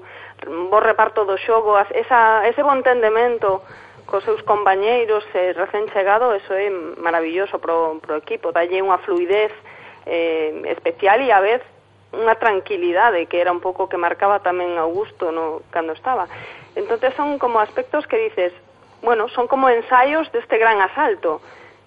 bo 0.71 0.79
reparto 0.79 1.25
do 1.25 1.37
xogo, 1.37 1.77
esa, 1.77 2.47
ese 2.47 2.61
bo 2.63 2.73
entendemento 2.73 3.61
cos 4.09 4.25
seus 4.25 4.41
compañeiros 4.41 5.21
eh, 5.37 5.53
recén 5.53 5.85
chegado, 5.93 6.33
eso 6.33 6.57
é 6.57 6.73
maravilloso 6.97 7.61
pro, 7.61 8.01
pro 8.01 8.17
equipo, 8.17 8.49
dalle 8.49 8.81
unha 8.81 8.97
fluidez 9.05 9.53
eh, 10.09 10.65
especial 10.73 11.21
e 11.21 11.29
a 11.29 11.37
vez 11.37 11.61
unha 12.09 12.33
tranquilidade 12.41 13.29
que 13.29 13.37
era 13.37 13.53
un 13.53 13.61
pouco 13.61 13.85
que 13.85 14.01
marcaba 14.01 14.41
tamén 14.41 14.81
Augusto 14.81 15.29
no, 15.29 15.61
cando 15.69 15.93
estaba. 15.93 16.25
Entonces 16.73 17.13
son 17.13 17.37
como 17.37 17.61
aspectos 17.61 18.09
que 18.09 18.17
dices, 18.17 18.49
bueno, 19.01 19.29
son 19.29 19.47
como 19.47 19.69
ensaios 19.69 20.31
deste 20.31 20.57
gran 20.57 20.81
asalto. 20.81 21.41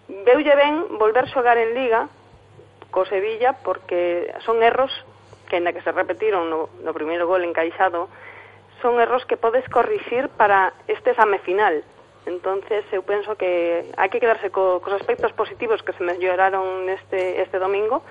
Veulle 0.08 0.54
ben 0.56 0.98
volver 0.98 1.28
xogar 1.28 1.58
en 1.58 1.74
Liga 1.74 2.08
co 2.90 3.06
Sevilla 3.06 3.56
porque 3.64 4.32
son 4.44 4.62
erros 4.62 4.92
que 5.48 5.56
ainda 5.56 5.72
que 5.72 5.82
se 5.82 5.92
repetiron 5.92 6.48
no, 6.48 6.68
no 6.84 6.92
primeiro 6.92 7.26
gol 7.26 7.44
encaixado, 7.44 8.08
son 8.80 9.00
erros 9.00 9.24
que 9.26 9.36
podes 9.36 9.68
corrixir 9.68 10.28
para 10.28 10.72
este 10.88 11.14
semifinal. 11.14 11.84
Entonces, 12.24 12.84
eu 12.92 13.02
penso 13.02 13.34
que 13.34 13.90
hai 13.98 14.08
que 14.08 14.22
quedarse 14.22 14.48
co, 14.54 14.78
cos 14.78 14.94
aspectos 14.94 15.32
positivos 15.34 15.82
que 15.82 15.92
se 15.92 16.06
melloraron 16.06 16.88
este, 16.88 17.42
este 17.42 17.58
domingo 17.58 18.06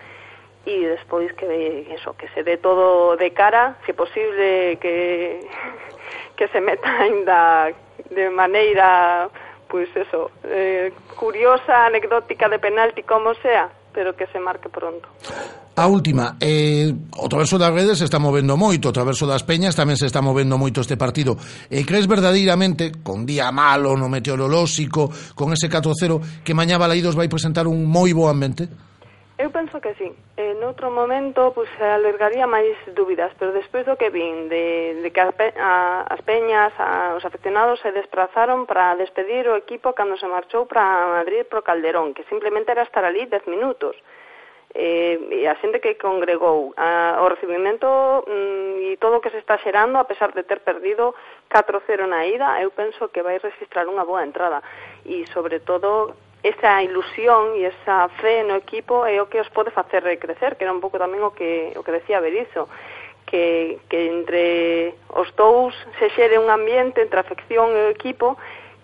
e 0.67 0.85
despois 0.85 1.31
que 1.33 1.87
eso, 1.89 2.13
que 2.19 2.27
se 2.35 2.43
dé 2.43 2.59
todo 2.59 3.15
de 3.15 3.31
cara, 3.31 3.79
se 3.87 3.95
posible 3.95 4.77
que 4.83 5.39
que 6.37 6.45
se 6.51 6.59
meta 6.59 6.91
ainda 6.99 7.71
de 8.11 8.29
maneira 8.29 9.27
pois 9.71 9.87
pues 9.93 10.05
eso, 10.05 10.29
eh, 10.43 10.91
curiosa, 11.15 11.85
anecdótica 11.85 12.49
de 12.49 12.59
penalti 12.59 13.03
como 13.03 13.33
sea, 13.35 13.69
pero 13.93 14.13
que 14.13 14.27
se 14.27 14.39
marque 14.39 14.67
pronto. 14.67 15.07
A 15.77 15.87
última, 15.87 16.35
eh, 16.41 16.93
o 17.15 17.29
traverso 17.31 17.57
das 17.57 17.71
redes 17.71 17.97
se 17.97 18.03
está 18.03 18.19
movendo 18.19 18.59
moito, 18.59 18.91
o 18.91 18.93
traverso 18.93 19.23
das 19.23 19.47
peñas 19.47 19.71
tamén 19.71 19.95
se 19.95 20.11
está 20.11 20.19
movendo 20.19 20.59
moito 20.59 20.83
este 20.83 20.99
partido. 20.99 21.39
E 21.71 21.87
crees 21.87 22.11
verdadeiramente, 22.11 22.91
con 22.99 23.23
día 23.23 23.47
malo 23.55 23.95
no 23.95 24.11
meteorolóxico, 24.11 25.07
con 25.39 25.55
ese 25.55 25.71
4-0, 25.71 26.43
que 26.43 26.51
mañá 26.51 26.75
Balaídos 26.75 27.15
vai 27.15 27.31
presentar 27.31 27.63
un 27.63 27.87
moi 27.87 28.11
bo 28.11 28.27
ambiente? 28.27 28.90
Eu 29.41 29.49
penso 29.49 29.81
que 29.81 29.95
sí. 29.95 30.13
En 30.37 30.61
outro 30.61 30.93
momento 30.93 31.49
pois, 31.57 31.65
albergaría 31.81 32.45
máis 32.45 32.77
dúbidas, 32.93 33.33
pero 33.41 33.49
despois 33.49 33.81
do 33.89 33.97
que 33.97 34.13
vin, 34.13 34.45
de, 34.53 35.01
de 35.01 35.09
que 35.09 35.17
as, 35.17 35.33
pe, 35.33 35.49
a, 35.57 36.05
as 36.05 36.21
peñas, 36.21 36.69
a, 36.77 37.17
os 37.17 37.25
afeccionados 37.25 37.81
se 37.81 37.89
desplazaron 37.89 38.69
para 38.69 38.93
despedir 39.01 39.49
o 39.49 39.57
equipo 39.57 39.97
cando 39.97 40.13
se 40.21 40.29
marchou 40.29 40.69
para 40.69 41.09
Madrid 41.09 41.49
pro 41.49 41.65
Calderón, 41.65 42.13
que 42.13 42.21
simplemente 42.29 42.69
era 42.69 42.85
estar 42.85 43.01
ali 43.01 43.25
10 43.25 43.49
minutos. 43.49 43.97
Eh, 44.77 45.17
e 45.41 45.49
a 45.49 45.57
xente 45.57 45.81
que 45.81 45.97
congregou 45.97 46.77
a, 46.77 47.17
o 47.25 47.27
recibimento 47.33 48.21
mm, 48.29 48.93
e 48.93 49.01
todo 49.01 49.17
o 49.17 49.23
que 49.25 49.33
se 49.33 49.41
está 49.41 49.57
xerando 49.57 49.97
a 49.97 50.05
pesar 50.05 50.37
de 50.37 50.45
ter 50.45 50.61
perdido 50.61 51.17
4-0 51.49 52.07
na 52.07 52.23
ida 52.23 52.55
eu 52.63 52.71
penso 52.71 53.11
que 53.11 53.19
vai 53.19 53.35
registrar 53.35 53.83
unha 53.91 54.07
boa 54.07 54.23
entrada 54.23 54.63
e 55.03 55.27
sobre 55.35 55.59
todo 55.59 56.15
esa 56.43 56.81
ilusión 56.81 57.53
e 57.57 57.69
esa 57.69 58.09
fe 58.17 58.41
no 58.41 58.57
equipo 58.57 59.05
é 59.05 59.21
o 59.21 59.29
que 59.29 59.37
os 59.37 59.49
pode 59.53 59.69
facer 59.69 60.01
crecer, 60.17 60.57
que 60.57 60.65
era 60.65 60.73
un 60.73 60.81
pouco 60.81 60.97
tamén 60.97 61.21
o 61.21 61.31
que, 61.37 61.69
o 61.77 61.85
que 61.85 61.93
decía 61.93 62.17
Berizo, 62.17 62.65
que, 63.29 63.77
que 63.87 64.09
entre 64.09 64.45
os 65.13 65.29
dous 65.37 65.77
se 66.01 66.09
xere 66.17 66.41
un 66.41 66.49
ambiente 66.49 67.01
entre 67.05 67.21
afección 67.21 67.77
e 67.77 67.87
o 67.87 67.93
equipo 67.93 68.35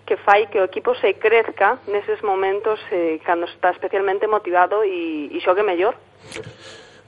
que 0.08 0.16
fai 0.22 0.48
que 0.48 0.62
o 0.62 0.68
equipo 0.70 0.96
se 0.96 1.20
crezca 1.20 1.82
neses 1.90 2.24
momentos 2.24 2.80
eh, 2.94 3.20
cando 3.28 3.50
está 3.50 3.76
especialmente 3.76 4.30
motivado 4.30 4.86
e, 4.86 5.28
e 5.34 5.38
xogue 5.44 5.68
mellor. 5.68 5.98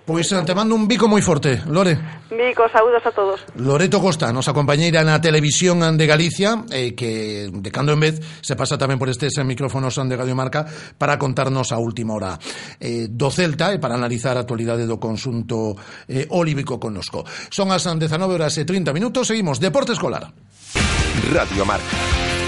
Pois 0.10 0.25
te 0.28 0.56
mando 0.58 0.74
un 0.74 0.89
bico 0.89 1.06
moi 1.06 1.22
forte, 1.22 1.62
Lore. 1.70 1.94
Bico, 2.34 2.66
saúdos 2.74 3.06
a 3.06 3.13
todos. 3.13 3.46
Loreto 3.62 4.01
Costa, 4.01 4.34
nosa 4.34 4.58
compañeira 4.58 5.06
na 5.06 5.22
televisión 5.22 5.86
de 5.86 6.10
Galicia, 6.10 6.66
eh, 6.74 6.98
que 6.98 7.46
de 7.54 7.70
cando 7.70 7.94
en 7.94 8.01
vez 8.01 8.16
se 8.42 8.58
pasa 8.58 8.74
tamén 8.74 8.98
por 8.98 9.06
estes 9.06 9.38
micrófonos 9.46 10.01
de 10.01 10.18
Radio 10.18 10.34
Marca 10.34 10.66
para 10.98 11.22
contarnos 11.22 11.70
a 11.70 11.78
última 11.78 12.18
hora 12.18 12.42
eh, 12.82 13.06
do 13.06 13.30
Celta 13.30 13.70
e 13.70 13.78
para 13.78 13.94
analizar 13.94 14.34
a 14.34 14.42
actualidade 14.50 14.89
do 14.89 14.98
consunto 14.98 15.78
eh, 16.10 16.25
olívico 16.34 16.82
connosco. 16.82 17.22
Son 17.54 17.70
as 17.70 17.86
19 17.86 18.10
horas 18.34 18.58
e 18.58 18.66
30 18.66 18.89
minutos, 18.89 19.30
seguimos 19.30 19.62
Deporte 19.62 19.94
Escolar. 19.94 20.25
Radio 21.30 21.70
Marca, 21.70 21.98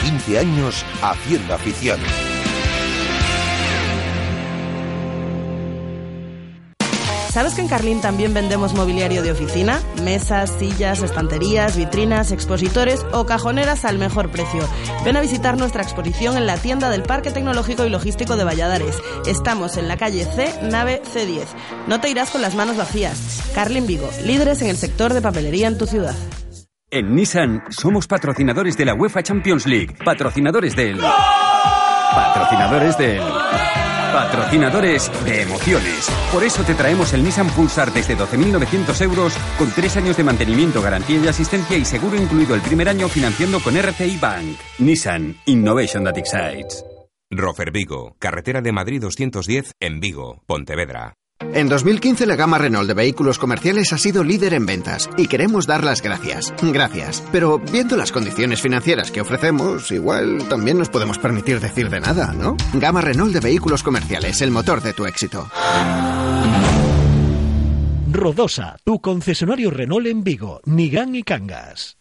15 0.02 0.34
años 0.34 0.82
haciendo 1.06 1.54
afición. 1.54 2.02
¿Sabes 7.32 7.54
que 7.54 7.62
en 7.62 7.70
Carlín 7.70 8.02
también 8.02 8.34
vendemos 8.34 8.74
mobiliario 8.74 9.24
de 9.24 9.32
oficina? 9.32 9.82
Mesas, 10.04 10.54
sillas, 10.60 11.02
estanterías, 11.02 11.78
vitrinas, 11.78 12.34
expositores 12.34 13.06
o 13.14 13.26
cajoneras 13.26 13.86
al 13.86 13.98
mejor 13.98 14.30
precio. 14.30 14.68
Ven 15.06 15.16
a 15.16 15.22
visitar 15.22 15.58
nuestra 15.58 15.82
exposición 15.82 16.36
en 16.36 16.46
la 16.46 16.58
tienda 16.58 16.90
del 16.90 17.04
Parque 17.04 17.32
Tecnológico 17.32 17.86
y 17.86 17.90
Logístico 17.90 18.36
de 18.36 18.44
Valladares. 18.44 19.02
Estamos 19.26 19.78
en 19.78 19.88
la 19.88 19.96
calle 19.96 20.26
C, 20.26 20.54
nave 20.64 21.02
C10. 21.06 21.46
No 21.88 22.02
te 22.02 22.10
irás 22.10 22.32
con 22.32 22.42
las 22.42 22.54
manos 22.54 22.76
vacías. 22.76 23.50
Carlin 23.56 23.88
Vigo, 23.88 24.10
líderes 24.26 24.62
en 24.62 24.68
el 24.68 24.76
sector 24.76 25.14
de 25.14 25.22
papelería 25.22 25.70
en 25.70 25.78
tu 25.78 25.86
ciudad. 25.86 26.16
En 26.90 27.16
Nissan 27.16 27.64
somos 27.70 28.08
patrocinadores 28.08 28.76
de 28.76 28.84
la 28.84 28.94
UEFA 28.94 29.24
Champions 29.24 29.66
League, 29.68 29.96
patrocinadores 30.04 30.76
del... 30.76 31.00
Patrocinadores 32.14 32.98
del... 32.98 33.22
Patrocinadores 34.14 35.12
de 35.24 35.42
emociones. 35.44 36.10
Por 36.34 36.44
eso 36.44 36.64
te 36.64 36.76
traemos 36.76 37.14
el 37.14 37.24
Nissan 37.24 37.48
Pulsar 37.50 37.92
desde 37.94 38.18
12.900 38.18 39.02
euros 39.02 39.34
con 39.58 39.72
tres 39.72 39.96
años 39.96 40.18
de 40.18 40.24
mantenimiento, 40.24 40.82
garantía 40.82 41.20
y 41.24 41.28
asistencia 41.28 41.78
y 41.78 41.86
seguro 41.86 42.18
incluido 42.18 42.54
el 42.54 42.62
primer 42.62 42.90
año 42.90 43.08
financiando 43.08 43.60
con 43.62 43.78
RCI 43.78 44.18
Bank. 44.18 44.58
Nissan 44.80 45.38
Innovation 45.46 46.04
that 46.04 46.18
excites. 46.18 46.84
Rofer 47.30 47.72
Vigo, 47.72 48.16
carretera 48.20 48.62
de 48.62 48.74
Madrid 48.74 49.02
210 49.02 49.76
en 49.80 50.02
Vigo, 50.02 50.42
Pontevedra. 50.46 51.14
En 51.54 51.70
2015 51.70 52.26
la 52.26 52.36
gama 52.36 52.58
Renault 52.58 52.88
de 52.88 52.94
vehículos 52.94 53.38
comerciales 53.38 53.92
ha 53.94 53.98
sido 53.98 54.24
líder 54.24 54.54
en 54.54 54.66
ventas 54.66 55.10
y 55.18 55.28
queremos 55.28 55.68
dar 55.68 55.84
las 55.84 56.02
gracias. 56.02 56.54
Gracias. 56.62 57.24
Pero 57.32 57.60
viendo 57.60 57.98
las 57.98 58.12
condiciones 58.12 58.62
financieras 58.62 59.12
que 59.12 59.22
ofrecemos, 59.22 59.92
igual 59.92 60.48
también 60.50 60.78
nos 60.78 60.90
podemos 60.90 61.18
permitir 61.18 61.60
decir 61.60 61.90
de 61.90 62.00
nada, 62.00 62.34
¿no? 62.34 62.58
Gama 62.74 63.02
Renault 63.02 63.34
de 63.34 63.40
vehículos 63.40 63.84
comerciales, 63.84 64.42
el 64.42 64.52
motor 64.52 64.82
de 64.82 64.94
tu 64.94 65.06
éxito. 65.06 65.48
Rodosa, 68.12 68.78
tu 68.84 69.00
concesionario 69.00 69.72
Renault 69.72 70.08
en 70.08 70.24
Vigo, 70.24 70.62
Nigán 70.66 71.16
y 71.16 71.24
Cangas. 71.24 72.01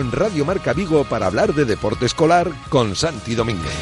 En 0.00 0.12
Radio 0.12 0.44
Marca 0.44 0.72
Vigo 0.72 1.04
para 1.04 1.26
hablar 1.26 1.54
de 1.54 1.64
deporte 1.64 2.06
escolar 2.06 2.50
con 2.68 2.94
Santi 2.94 3.34
Domínguez. 3.34 3.74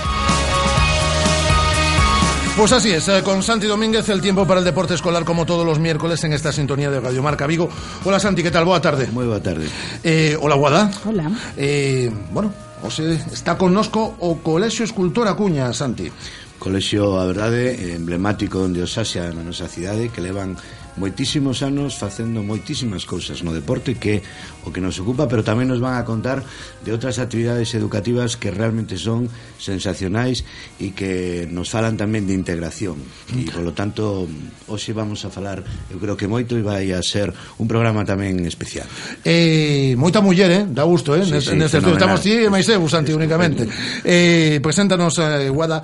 Pues 2.57 2.71
así 2.73 2.90
es, 2.90 3.09
eh, 3.09 3.23
con 3.25 3.42
Santi 3.42 3.66
Domínguez 3.66 4.09
el 4.11 4.21
tiempo 4.21 4.47
para 4.47 4.61
el 4.61 4.64
deporte 4.64 4.95
escolar 4.95 5.25
como 5.25 5.47
todos 5.47 5.64
los 5.64 5.78
miércoles 5.78 6.23
en 6.25 6.35
esta 6.35 6.52
sintonía 6.52 6.90
de 6.90 7.00
Radio 7.00 7.23
Marca 7.23 7.47
Vigo. 7.47 7.69
Hola 8.04 8.21
Santi, 8.21 8.42
¿qué 8.42 8.50
tal? 8.50 8.66
Buena 8.66 8.83
tarde. 8.83 9.09
Muy 9.11 9.25
buena 9.25 9.42
tarde. 9.42 9.66
Eh, 10.04 10.37
hola 10.38 10.54
Guada. 10.57 10.90
Hola. 11.07 11.31
Eh, 11.57 12.12
bueno, 12.31 12.52
José, 12.83 13.14
está 13.33 13.57
connosco 13.57 14.16
o 14.21 14.38
Colexio 14.38 14.85
Escultor 14.85 15.28
Acuña, 15.28 15.73
Santi. 15.73 16.12
Colexio, 16.59 17.19
a 17.19 17.26
verdade, 17.26 17.95
emblemático 17.97 18.62
onde 18.62 18.87
os 18.87 18.95
Asia 18.95 19.26
na 19.35 19.42
nosa 19.42 19.66
cidade, 19.66 20.14
que 20.14 20.23
levan 20.23 20.54
moitísimos 20.96 21.64
anos 21.64 21.96
facendo 21.96 22.44
moitísimas 22.44 23.08
cousas 23.08 23.40
no 23.40 23.56
deporte 23.56 23.96
que 23.96 24.20
o 24.62 24.70
que 24.70 24.84
nos 24.84 25.00
ocupa, 25.00 25.26
pero 25.26 25.40
tamén 25.40 25.66
nos 25.66 25.80
van 25.80 25.96
a 25.96 26.04
contar 26.04 26.44
de 26.84 26.90
outras 26.92 27.16
actividades 27.16 27.72
educativas 27.72 28.37
que 28.37 28.52
realmente 28.52 29.00
son 29.00 29.26
sensacionais 29.56 30.44
e 30.78 30.92
que 30.92 31.49
nos 31.49 31.72
falan 31.72 31.96
tamén 31.96 32.28
de 32.28 32.37
integración. 32.37 33.00
E, 33.32 33.49
polo 33.49 33.72
tanto, 33.72 34.28
hoxe 34.68 34.92
vamos 34.92 35.25
a 35.25 35.32
falar, 35.32 35.64
eu 35.88 35.96
creo 35.96 36.14
que 36.14 36.28
moito 36.28 36.54
e 36.54 36.62
vai 36.62 36.92
a 36.92 37.00
ser 37.00 37.32
un 37.58 37.66
programa 37.66 38.04
tamén 38.04 38.44
especial. 38.44 38.87
Eh, 39.25 39.96
moita 39.96 40.20
muller, 40.20 40.50
eh? 40.52 40.64
Da 40.68 40.84
gusto, 40.84 41.16
eh? 41.16 41.25
Sí, 41.25 41.40
sí, 41.40 41.56
Neste 41.56 41.80
estudio 41.80 41.96
estamos 41.96 42.20
ti 42.20 42.37
e 42.37 42.52
máis 42.52 42.68
eu, 42.68 42.84
Santi, 42.84 43.16
únicamente. 43.16 43.64
Eh, 44.04 44.61
preséntanos, 44.61 45.16
eh, 45.18 45.49
Guada, 45.49 45.80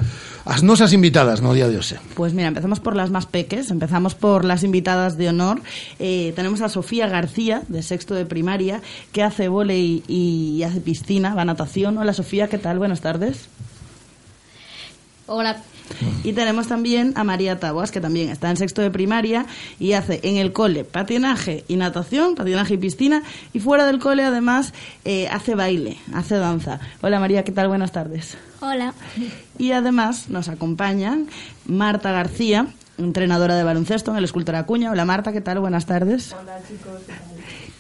as 0.48 0.64
nosas 0.64 0.92
invitadas 0.92 1.44
no 1.44 1.52
día 1.52 1.68
de 1.68 1.76
hoxe. 1.76 2.00
Pois 2.16 2.32
pues 2.32 2.32
mira, 2.32 2.48
empezamos 2.48 2.80
por 2.80 2.96
las 2.96 3.12
máis 3.12 3.28
peques, 3.28 3.68
empezamos 3.68 4.16
por 4.16 4.48
las 4.48 4.64
invitadas 4.64 4.97
de 5.06 5.28
honor. 5.28 5.60
Eh, 5.98 6.32
tenemos 6.34 6.60
a 6.60 6.68
Sofía 6.68 7.06
García, 7.06 7.62
de 7.68 7.82
sexto 7.82 8.14
de 8.14 8.26
primaria, 8.26 8.82
que 9.12 9.22
hace 9.22 9.48
volei 9.48 10.02
y 10.08 10.62
hace 10.64 10.80
piscina, 10.80 11.34
va 11.34 11.42
a 11.42 11.44
natación. 11.44 11.96
Hola 11.98 12.12
Sofía, 12.12 12.48
¿qué 12.48 12.58
tal? 12.58 12.78
Buenas 12.78 13.00
tardes. 13.00 13.48
Hola. 15.26 15.62
Y 16.24 16.32
tenemos 16.32 16.68
también 16.68 17.12
a 17.16 17.24
María 17.24 17.58
Taboas, 17.58 17.90
que 17.90 18.00
también 18.00 18.28
está 18.28 18.50
en 18.50 18.56
sexto 18.56 18.82
de 18.82 18.90
primaria 18.90 19.46
y 19.78 19.92
hace 19.92 20.20
en 20.22 20.36
el 20.36 20.52
cole 20.52 20.84
patinaje 20.84 21.64
y 21.68 21.76
natación, 21.76 22.34
patinaje 22.34 22.74
y 22.74 22.78
piscina, 22.78 23.22
y 23.52 23.60
fuera 23.60 23.86
del 23.86 23.98
cole 23.98 24.24
además 24.24 24.72
eh, 25.04 25.28
hace 25.28 25.54
baile, 25.54 25.98
hace 26.12 26.36
danza. 26.36 26.80
Hola 27.00 27.20
María, 27.20 27.44
¿qué 27.44 27.52
tal? 27.52 27.68
Buenas 27.68 27.92
tardes. 27.92 28.36
Hola. 28.60 28.94
Y 29.58 29.72
además 29.72 30.28
nos 30.28 30.48
acompañan 30.48 31.26
Marta 31.66 32.12
García, 32.12 32.66
entrenadora 32.98 33.56
de 33.56 33.64
baloncesto 33.64 34.10
en 34.10 34.18
el 34.18 34.24
Escultor 34.24 34.56
Acuña. 34.56 34.90
Hola 34.90 35.04
Marta, 35.04 35.32
¿qué 35.32 35.40
tal? 35.40 35.60
Buenas 35.60 35.86
tardes. 35.86 36.34
Hola 36.38 36.58
chicos. 36.68 37.00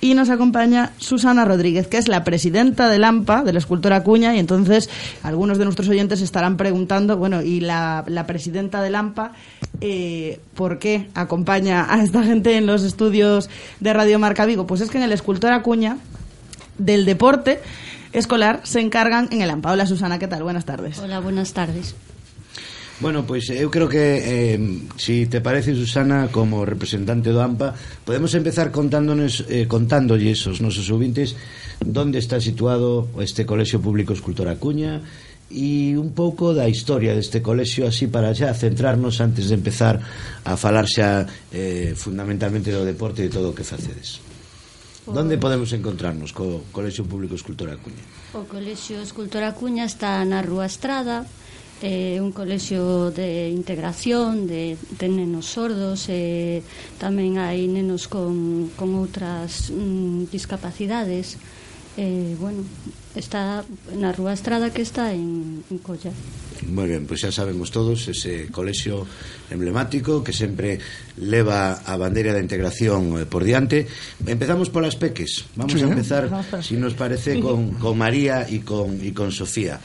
Y 0.00 0.14
nos 0.14 0.30
acompaña 0.30 0.92
Susana 0.98 1.44
Rodríguez, 1.44 1.88
que 1.88 1.98
es 1.98 2.06
la 2.06 2.22
presidenta 2.22 2.88
del 2.88 3.02
AMPA, 3.02 3.42
del 3.42 3.56
Escultor 3.56 3.92
Acuña, 3.92 4.34
y 4.36 4.38
entonces 4.38 4.88
algunos 5.24 5.58
de 5.58 5.64
nuestros 5.64 5.88
oyentes 5.88 6.20
estarán 6.20 6.56
preguntando, 6.56 7.16
bueno, 7.16 7.42
¿y 7.42 7.58
la, 7.58 8.04
la 8.06 8.24
presidenta 8.24 8.80
del 8.80 8.94
AMPA 8.94 9.32
eh, 9.80 10.40
por 10.54 10.78
qué 10.78 11.08
acompaña 11.14 11.92
a 11.92 12.00
esta 12.02 12.22
gente 12.22 12.56
en 12.56 12.66
los 12.66 12.84
estudios 12.84 13.50
de 13.80 13.92
Radio 13.92 14.20
Marca 14.20 14.46
Vigo? 14.46 14.68
Pues 14.68 14.82
es 14.82 14.90
que 14.90 14.98
en 14.98 15.04
el 15.04 15.10
Escultor 15.10 15.52
Acuña, 15.52 15.98
del 16.78 17.04
deporte 17.04 17.60
escolar, 18.12 18.60
se 18.62 18.80
encargan 18.80 19.28
en 19.32 19.42
el 19.42 19.50
AMPA. 19.50 19.72
Hola 19.72 19.86
Susana, 19.86 20.20
¿qué 20.20 20.28
tal? 20.28 20.44
Buenas 20.44 20.64
tardes. 20.64 21.00
Hola, 21.00 21.18
buenas 21.18 21.54
tardes. 21.54 21.96
Bueno, 23.00 23.22
pois 23.22 23.46
pues, 23.46 23.60
eu 23.62 23.70
creo 23.70 23.86
que 23.86 24.54
eh, 24.54 24.58
si 24.98 25.30
te 25.30 25.38
parece 25.40 25.70
Susana 25.70 26.34
como 26.34 26.66
representante 26.66 27.30
do 27.30 27.38
AMPA, 27.38 27.70
podemos 28.02 28.34
empezar 28.34 28.74
contándonos 28.74 29.46
eh, 29.46 29.70
contándolle 29.70 30.34
esos 30.34 30.58
nosos 30.58 30.90
ouvintes 30.90 31.38
onde 31.78 32.18
está 32.18 32.42
situado 32.42 33.06
este 33.22 33.46
Colexio 33.46 33.78
Público 33.78 34.10
Escultor 34.10 34.50
Acuña 34.50 34.98
e 35.46 35.94
un 35.94 36.10
pouco 36.10 36.50
da 36.50 36.66
historia 36.66 37.14
deste 37.14 37.38
colexio 37.38 37.86
así 37.86 38.10
para 38.10 38.34
xa 38.34 38.50
centrarnos 38.52 39.22
antes 39.22 39.46
de 39.46 39.54
empezar 39.54 40.02
a 40.42 40.58
falar 40.58 40.90
xa 40.90 41.22
eh, 41.54 41.94
fundamentalmente 41.94 42.74
do 42.74 42.82
deporte 42.82 43.22
e 43.22 43.30
de 43.30 43.32
todo 43.32 43.54
o 43.54 43.56
que 43.56 43.62
facedes. 43.62 44.20
Pois. 45.06 45.14
Donde 45.14 45.38
podemos 45.38 45.70
encontrarnos 45.72 46.34
co 46.36 46.66
Colexio 46.74 47.06
Público 47.06 47.38
Escultor 47.38 47.72
Acuña? 47.72 48.02
O 48.34 48.44
Colexio 48.44 49.00
Escultor 49.00 49.46
Acuña 49.46 49.86
está 49.86 50.20
na 50.26 50.44
Rúa 50.44 50.68
Estrada, 50.68 51.24
eh, 51.82 52.18
un 52.20 52.32
colexio 52.32 53.10
de 53.10 53.50
integración 53.50 54.46
de, 54.46 54.76
de 54.98 55.06
nenos 55.08 55.46
sordos 55.46 56.10
e 56.10 56.58
eh, 56.58 56.98
tamén 56.98 57.38
hai 57.38 57.70
nenos 57.70 58.10
con, 58.10 58.70
con 58.74 58.98
outras 58.98 59.70
mm, 59.70 60.26
discapacidades. 60.34 61.38
Eh, 61.98 62.38
bueno, 62.38 62.62
está 63.18 63.66
na 63.94 64.14
Rúa 64.14 64.34
Estrada 64.34 64.70
que 64.70 64.82
está 64.82 65.14
en, 65.14 65.62
en 65.70 65.78
Colla. 65.78 66.14
Moi 66.66 66.90
ben, 66.90 67.06
pois 67.06 67.22
xa 67.22 67.30
sabemos 67.30 67.70
todos 67.70 68.10
ese 68.10 68.50
colexio 68.50 69.06
emblemático 69.50 70.26
que 70.26 70.34
sempre 70.34 70.82
leva 71.18 71.78
a 71.86 71.94
bandeira 71.94 72.34
da 72.34 72.42
integración 72.42 73.14
eh, 73.18 73.26
por 73.26 73.46
diante. 73.46 73.86
Empezamos 74.26 74.70
polas 74.70 74.98
peques. 74.98 75.46
Vamos 75.54 75.78
sí, 75.78 75.82
a 75.82 75.90
empezar, 75.90 76.26
si 76.58 76.74
nos 76.74 76.98
parece, 76.98 77.38
con, 77.38 77.78
con 77.78 77.94
María 77.94 78.46
e 78.46 78.66
con, 78.66 78.98
e 78.98 79.14
con 79.14 79.30
Sofía. 79.30 79.78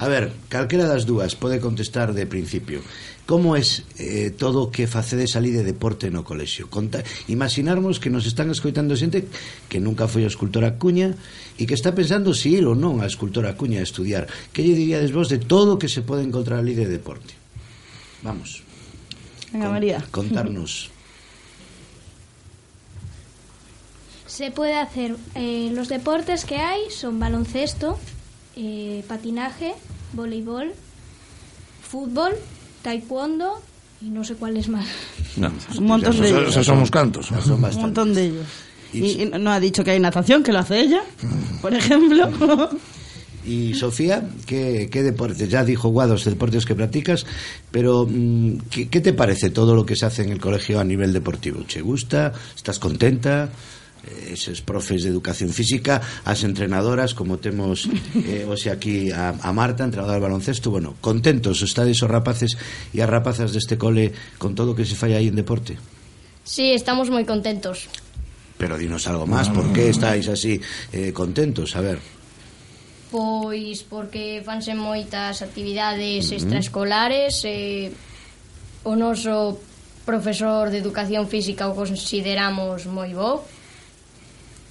A 0.00 0.08
ver, 0.08 0.32
calquera 0.48 0.88
das 0.88 1.04
dúas 1.04 1.36
pode 1.36 1.60
contestar 1.60 2.16
de 2.16 2.24
principio. 2.24 2.80
Como 3.28 3.52
é 3.52 3.60
eh, 4.00 4.32
todo 4.32 4.64
o 4.64 4.70
que 4.72 4.88
facedes 4.88 5.36
ali 5.36 5.52
de 5.52 5.60
deporte 5.60 6.08
no 6.08 6.24
colexio? 6.24 6.72
Conta, 6.72 7.04
imaginarmos 7.28 8.00
que 8.00 8.08
nos 8.08 8.24
están 8.24 8.48
escoitando 8.48 8.96
xente 8.96 9.28
que 9.68 9.76
nunca 9.76 10.08
foi 10.08 10.24
a 10.24 10.32
escultora 10.32 10.80
Cuña 10.80 11.12
e 11.60 11.68
que 11.68 11.76
está 11.76 11.92
pensando 11.92 12.32
se 12.32 12.48
ir 12.48 12.64
ou 12.64 12.72
non 12.72 13.04
a 13.04 13.06
escultora 13.06 13.54
Cuña 13.60 13.78
a 13.78 13.86
estudiar. 13.86 14.24
Que 14.56 14.64
lle 14.64 14.72
diríades 14.72 15.12
vos 15.12 15.28
de 15.28 15.36
todo 15.36 15.76
o 15.76 15.78
que 15.78 15.92
se 15.92 16.00
pode 16.00 16.24
encontrar 16.24 16.64
ali 16.64 16.72
de 16.72 16.88
deporte? 16.88 17.36
Vamos. 18.24 18.64
Venga, 19.52 19.68
con, 19.68 19.72
María. 19.76 20.00
Contarnos. 20.08 20.88
Se 24.30 24.50
puede 24.50 24.78
hacer 24.78 25.16
eh, 25.34 25.70
los 25.74 25.88
deportes 25.88 26.46
que 26.46 26.56
hay 26.56 26.88
son 26.88 27.18
baloncesto, 27.18 27.98
eh, 28.56 29.04
patinaje, 29.06 29.74
voleibol, 30.12 30.72
fútbol, 31.88 32.32
taekwondo 32.82 33.60
y 34.00 34.06
no 34.06 34.24
sé 34.24 34.34
cuáles 34.34 34.68
más. 34.68 34.86
No, 35.36 35.52
un 35.78 35.84
montón 35.84 36.20
de 36.20 36.28
ellos. 36.28 36.48
Esos 36.50 36.66
somos 36.66 36.90
cantos. 36.90 37.26
Son 37.26 37.52
un 37.52 37.60
montón 37.60 38.14
de 38.14 38.24
ellos. 38.26 38.46
Y, 38.92 39.22
y, 39.22 39.26
no 39.26 39.50
ha 39.50 39.60
dicho 39.60 39.84
que 39.84 39.92
hay 39.92 40.00
natación, 40.00 40.42
que 40.42 40.52
lo 40.52 40.58
hace 40.58 40.80
ella, 40.80 41.02
por 41.62 41.74
ejemplo. 41.74 42.28
Y 43.44 43.74
Sofía, 43.74 44.28
¿qué, 44.46 44.88
qué 44.90 45.02
deportes? 45.02 45.48
Ya 45.48 45.64
dijo 45.64 45.88
Guados, 45.88 46.24
deportes 46.24 46.66
que 46.66 46.74
practicas, 46.74 47.24
pero 47.70 48.06
¿qué, 48.70 48.88
¿qué 48.88 49.00
te 49.00 49.14
parece 49.14 49.50
todo 49.50 49.74
lo 49.74 49.86
que 49.86 49.96
se 49.96 50.06
hace 50.06 50.22
en 50.22 50.30
el 50.30 50.40
colegio 50.40 50.78
a 50.78 50.84
nivel 50.84 51.12
deportivo? 51.12 51.62
¿Te 51.62 51.80
gusta? 51.80 52.32
¿Estás 52.54 52.78
contenta? 52.78 53.48
Eh, 54.00 54.32
eses 54.32 54.64
profes 54.64 55.04
de 55.04 55.12
educación 55.12 55.52
física, 55.52 56.00
as 56.24 56.40
entrenadoras, 56.40 57.12
como 57.12 57.36
temos 57.36 57.84
eh, 58.16 58.48
hoxe 58.48 58.72
aquí 58.72 59.12
a, 59.12 59.36
a 59.36 59.50
Marta, 59.52 59.84
entrenadora 59.84 60.16
de 60.16 60.24
baloncesto, 60.24 60.72
bueno, 60.72 60.96
contentos 61.04 61.60
estades 61.60 62.00
os 62.00 62.08
rapaces 62.08 62.56
e 62.96 63.04
as 63.04 63.10
rapazas 63.12 63.52
deste 63.52 63.76
cole 63.76 64.16
con 64.40 64.56
todo 64.56 64.72
o 64.72 64.76
que 64.76 64.88
se 64.88 64.96
fai 64.96 65.12
aí 65.12 65.28
en 65.28 65.36
deporte? 65.36 65.76
Sí, 66.48 66.72
estamos 66.72 67.12
moi 67.12 67.28
contentos. 67.28 67.92
Pero 68.56 68.80
dinos 68.80 69.04
algo 69.04 69.28
máis, 69.28 69.52
por 69.52 69.68
que 69.76 69.92
estáis 69.92 70.32
así 70.32 70.56
eh, 70.96 71.12
contentos? 71.12 71.76
A 71.76 71.84
ver. 71.84 72.00
Pois 73.12 73.84
porque 73.84 74.40
fanse 74.40 74.72
moitas 74.72 75.44
actividades 75.44 76.32
extraescolares, 76.32 77.44
eh, 77.44 77.92
o 78.88 78.96
noso 78.96 79.60
profesor 80.08 80.72
de 80.72 80.80
educación 80.80 81.28
física 81.28 81.68
o 81.68 81.76
consideramos 81.76 82.88
moi 82.88 83.12
bo, 83.12 83.44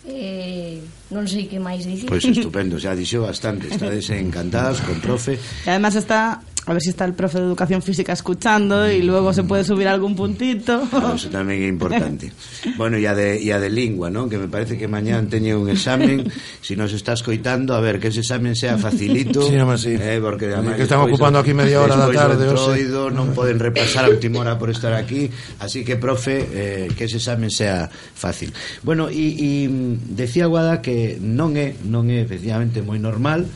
Eh, 0.09 0.81
non 1.13 1.29
sei 1.29 1.45
que 1.45 1.61
máis 1.61 1.85
dicir. 1.85 2.09
Pois 2.09 2.25
pues 2.25 2.37
estupendo, 2.37 2.81
xa 2.81 2.97
dixo 2.97 3.21
bastante. 3.21 3.69
Estades 3.69 4.09
encantadas 4.09 4.81
con 4.81 4.97
profe. 4.99 5.37
E 5.37 5.69
además 5.69 5.93
está 5.93 6.41
a 6.65 6.73
ver 6.73 6.81
si 6.81 6.89
está 6.89 7.05
el 7.05 7.13
profe 7.13 7.39
de 7.39 7.45
educación 7.45 7.81
física 7.81 8.13
escuchando 8.13 8.89
y 8.91 9.01
luego 9.01 9.33
se 9.33 9.43
puede 9.43 9.63
subir 9.63 9.87
algún 9.87 10.15
puntito. 10.15 10.81
Claro, 10.89 11.15
eso 11.15 11.29
también 11.29 11.63
es 11.63 11.69
importante. 11.69 12.31
Bueno, 12.77 12.97
ya 12.97 13.15
de, 13.15 13.43
ya 13.43 13.59
de 13.59 13.69
lingua, 13.69 14.09
¿no? 14.09 14.29
Que 14.29 14.37
me 14.37 14.47
parece 14.47 14.77
que 14.77 14.87
mañana 14.87 15.27
teño 15.27 15.59
un 15.59 15.69
examen. 15.69 16.31
Si 16.61 16.75
nos 16.75 16.93
estás 16.93 17.23
coitando, 17.23 17.73
a 17.73 17.79
ver, 17.79 17.99
que 17.99 18.09
ese 18.09 18.19
examen 18.19 18.55
sea 18.55 18.77
facilito. 18.77 19.41
Sí, 19.47 19.57
home, 19.57 19.77
sí. 19.77 19.95
Eh, 19.99 20.19
porque 20.21 20.53
además, 20.53 20.75
que 20.75 20.83
estamos 20.83 21.07
ocupando 21.07 21.39
aquí 21.39 21.53
media 21.53 21.81
hora 21.81 21.95
da 21.95 22.11
tarde. 22.11 22.45
Troido, 22.45 23.09
non 23.09 23.33
poden 23.33 23.57
repasar 23.57 24.05
a 24.05 24.09
última 24.13 24.43
hora 24.43 24.59
por 24.59 24.69
estar 24.69 24.93
aquí. 24.93 25.31
Así 25.59 25.81
que, 25.81 25.95
profe, 25.95 26.45
eh, 26.53 26.87
que 26.93 27.05
ese 27.05 27.17
examen 27.17 27.49
sea 27.49 27.89
fácil. 27.89 28.53
Bueno, 28.83 29.09
e, 29.09 29.65
e 29.65 29.69
mm, 29.69 30.13
decía 30.13 30.45
Guada 30.45 30.83
que 30.83 31.17
non 31.17 31.55
é, 31.57 31.73
non 31.87 32.11
é 32.11 32.21
efectivamente 32.21 32.83
moi 32.85 32.99
normal 33.01 33.47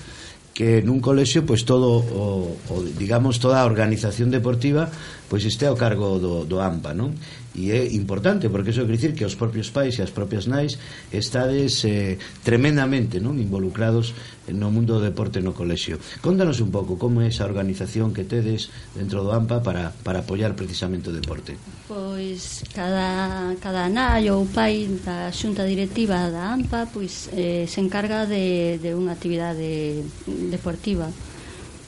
que 0.53 0.85
nun 0.85 1.01
colexio 1.01 1.43
pois 1.43 1.65
todo 1.65 1.97
o, 1.97 2.53
o 2.69 2.75
digamos 2.93 3.41
toda 3.41 3.59
a 3.59 3.65
organización 3.65 4.29
deportiva 4.29 4.85
pois 5.25 5.41
este 5.49 5.65
ao 5.65 5.73
cargo 5.73 6.21
do, 6.21 6.45
do 6.45 6.61
AMPA, 6.61 6.93
non? 6.93 7.17
e 7.53 7.69
é 7.69 7.85
importante 7.93 8.49
porque 8.49 8.73
iso 8.73 8.85
quer 8.85 8.97
dicir 8.97 9.11
que 9.13 9.25
os 9.25 9.37
propios 9.37 9.69
pais 9.69 9.97
e 9.97 10.01
as 10.01 10.09
propias 10.09 10.49
nais 10.49 10.77
estades 11.13 11.85
eh, 11.85 12.17
tremendamente 12.41 13.21
non 13.21 13.37
involucrados 13.37 14.17
no 14.49 14.73
mundo 14.73 14.97
do 14.97 15.05
deporte 15.05 15.39
no 15.39 15.53
colexio. 15.53 16.01
Contanos 16.19 16.59
un 16.59 16.73
pouco 16.73 16.97
como 16.97 17.21
é 17.21 17.29
esa 17.29 17.45
organización 17.45 18.11
que 18.11 18.25
tedes 18.25 18.73
dentro 18.97 19.21
do 19.21 19.31
AMPA 19.31 19.61
para, 19.61 19.93
para 20.03 20.25
apoiar 20.25 20.57
precisamente 20.57 21.13
o 21.13 21.15
deporte. 21.15 21.55
Pois 21.85 22.65
cada, 22.73 23.53
cada 23.61 23.85
nai 23.87 24.33
ou 24.33 24.49
pai 24.49 24.89
da 25.05 25.29
xunta 25.29 25.61
directiva 25.63 26.33
da 26.33 26.57
AMPA 26.57 26.89
pois 26.89 27.29
eh, 27.37 27.69
se 27.69 27.79
encarga 27.79 28.25
de, 28.25 28.81
de 28.81 28.97
unha 28.97 29.13
actividade 29.13 30.01
deportiva. 30.49 31.07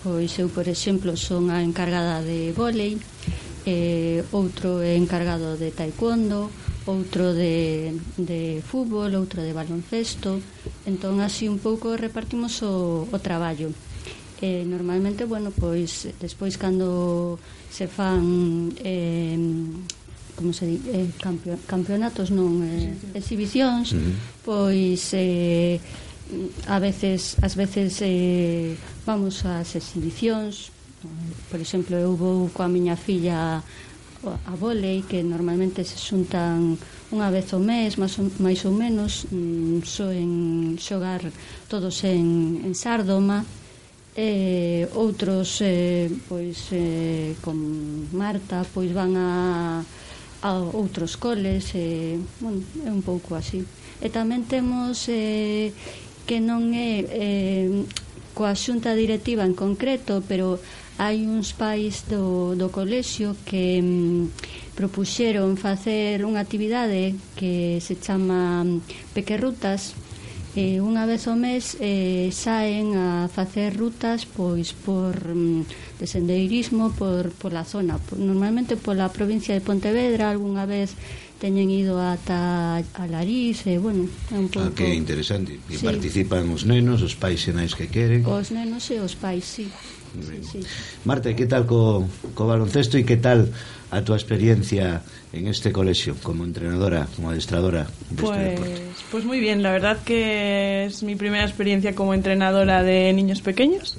Pois 0.05 0.37
eu, 0.37 0.53
por 0.53 0.69
exemplo, 0.69 1.17
son 1.17 1.49
a 1.49 1.65
encargada 1.65 2.21
de 2.21 2.53
volei 2.53 3.01
eh, 3.65 4.23
outro 4.31 4.79
é 4.81 4.95
encargado 4.95 5.57
de 5.57 5.73
taekwondo, 5.73 6.49
outro 6.85 7.33
de, 7.33 7.97
de 8.17 8.61
fútbol, 8.61 9.13
outro 9.17 9.41
de 9.41 9.53
baloncesto. 9.53 10.39
Entón, 10.85 11.19
así 11.19 11.49
un 11.49 11.57
pouco 11.57 11.97
repartimos 11.97 12.61
o, 12.61 13.09
o 13.09 13.17
traballo. 13.19 13.73
Eh, 14.41 14.63
normalmente, 14.67 15.25
bueno, 15.25 15.49
pois, 15.49 16.07
despois 16.21 16.57
cando 16.61 17.39
se 17.69 17.89
fan... 17.89 18.71
Eh, 18.83 19.37
como 20.35 20.51
se 20.51 20.67
di, 20.67 20.81
eh, 20.91 21.07
campeon 21.23 21.55
campeonatos 21.63 22.29
non 22.29 22.59
eh, 22.59 22.91
exhibicións 23.15 23.95
uh 23.95 23.99
-huh. 24.03 24.13
pois 24.43 25.15
eh, 25.15 25.79
a 26.67 26.77
veces 26.83 27.39
ás 27.39 27.55
veces 27.55 28.03
eh, 28.03 28.75
vamos 29.07 29.47
ás 29.47 29.79
exhibicións 29.79 30.74
Por 31.49 31.59
exemplo, 31.59 31.95
eu 31.95 32.15
vou 32.15 32.49
coa 32.53 32.67
miña 32.67 32.95
filla 32.95 33.61
a 34.25 34.53
volei 34.57 35.03
que 35.07 35.21
normalmente 35.21 35.85
se 35.85 35.97
xuntan 36.01 36.77
unha 37.13 37.29
vez 37.29 37.53
ao 37.53 37.61
mes, 37.61 37.95
máis 38.01 38.17
ou, 38.17 38.25
máis 38.41 38.61
ou 38.65 38.73
menos, 38.73 39.29
mm, 39.29 39.85
so 39.85 40.09
en 40.09 40.75
xogar 40.81 41.21
todos 41.69 42.01
en, 42.03 42.65
en 42.65 42.73
Sardoma, 42.73 43.45
e 44.15 44.87
outros 44.95 45.59
eh, 45.59 46.07
pois 46.31 46.71
eh, 46.71 47.35
con 47.43 47.59
Marta 48.15 48.63
pois 48.63 48.95
van 48.95 49.11
a, 49.19 49.83
a 50.39 50.49
outros 50.71 51.19
coles 51.19 51.75
e, 51.75 52.15
eh, 52.15 52.19
bueno, 52.39 52.63
é 52.87 52.91
un 52.95 53.03
pouco 53.03 53.35
así. 53.35 53.67
E 53.99 54.07
tamén 54.07 54.47
temos 54.47 55.11
eh, 55.11 55.75
que 56.23 56.39
non 56.39 56.71
é 56.71 57.03
eh, 57.11 57.67
coa 58.31 58.55
xunta 58.55 58.95
directiva 58.95 59.43
en 59.43 59.51
concreto 59.51 60.23
pero 60.23 60.63
hai 60.97 61.27
uns 61.27 61.51
pais 61.51 62.07
do, 62.07 62.55
do 62.55 62.71
colexio 62.71 63.35
que 63.43 63.83
mm, 63.83 64.75
propuxeron 64.79 65.59
facer 65.59 66.23
unha 66.23 66.39
actividade 66.39 67.15
que 67.35 67.83
se 67.83 67.99
chama 67.99 68.63
mm, 68.63 69.11
Pequerrutas 69.11 69.91
eh, 70.55 70.79
unha 70.79 71.03
vez 71.03 71.27
ao 71.27 71.35
mes 71.35 71.75
eh, 71.83 72.31
saen 72.31 72.95
a 72.95 73.27
facer 73.27 73.75
rutas 73.75 74.23
pois 74.23 74.71
por 74.71 75.19
mm, 75.19 75.99
de 75.99 76.05
sendeirismo 76.07 76.95
por, 76.95 77.35
pola 77.35 77.67
zona 77.67 77.99
por, 77.99 78.15
normalmente 78.15 78.79
pola 78.79 79.11
provincia 79.11 79.51
de 79.51 79.59
Pontevedra 79.59 80.31
algunha 80.31 80.63
vez 80.63 80.95
teñen 81.43 81.67
ido 81.67 81.99
ata 81.99 82.79
a 82.79 83.03
Lariz 83.11 83.67
e, 83.67 83.75
bueno, 83.75 84.07
é 84.31 84.39
un 84.39 84.47
ah, 84.47 84.55
pouco... 84.55 84.71
Ah, 84.71 84.77
que 84.79 84.95
interesante, 84.95 85.59
e 85.59 85.75
sí. 85.75 85.83
participan 85.83 86.47
os 86.47 86.63
nenos, 86.63 87.03
os 87.03 87.19
pais 87.19 87.43
e 87.45 87.51
nais 87.51 87.75
que 87.75 87.91
queren. 87.91 88.23
Os 88.23 88.55
nenos 88.55 88.87
e 88.87 89.03
os 89.03 89.19
pais, 89.19 89.43
sí. 89.43 89.67
Sí, 90.23 90.39
sí. 90.51 90.59
Marta, 91.05 91.35
que 91.35 91.45
tal 91.45 91.65
co, 91.65 92.07
co 92.33 92.47
baloncesto 92.47 92.97
e 92.97 93.03
que 93.03 93.17
tal 93.17 93.49
a 93.91 94.01
túa 94.01 94.17
experiencia 94.17 95.01
en 95.31 95.47
este 95.47 95.71
colexio 95.71 96.15
como 96.23 96.43
entrenadora, 96.43 97.07
como 97.15 97.29
adestradora 97.29 97.85
deste 98.09 98.23
Pues, 98.23 98.49
deporte? 98.55 98.81
pues 99.11 99.23
muy 99.25 99.39
bien, 99.39 99.61
la 99.63 99.71
verdad 99.71 99.97
que 100.03 100.85
es 100.85 101.03
mi 101.03 101.15
primera 101.15 101.43
experiencia 101.43 101.93
como 101.95 102.13
entrenadora 102.13 102.83
de 102.83 103.13
niños 103.13 103.41
pequeños. 103.41 103.97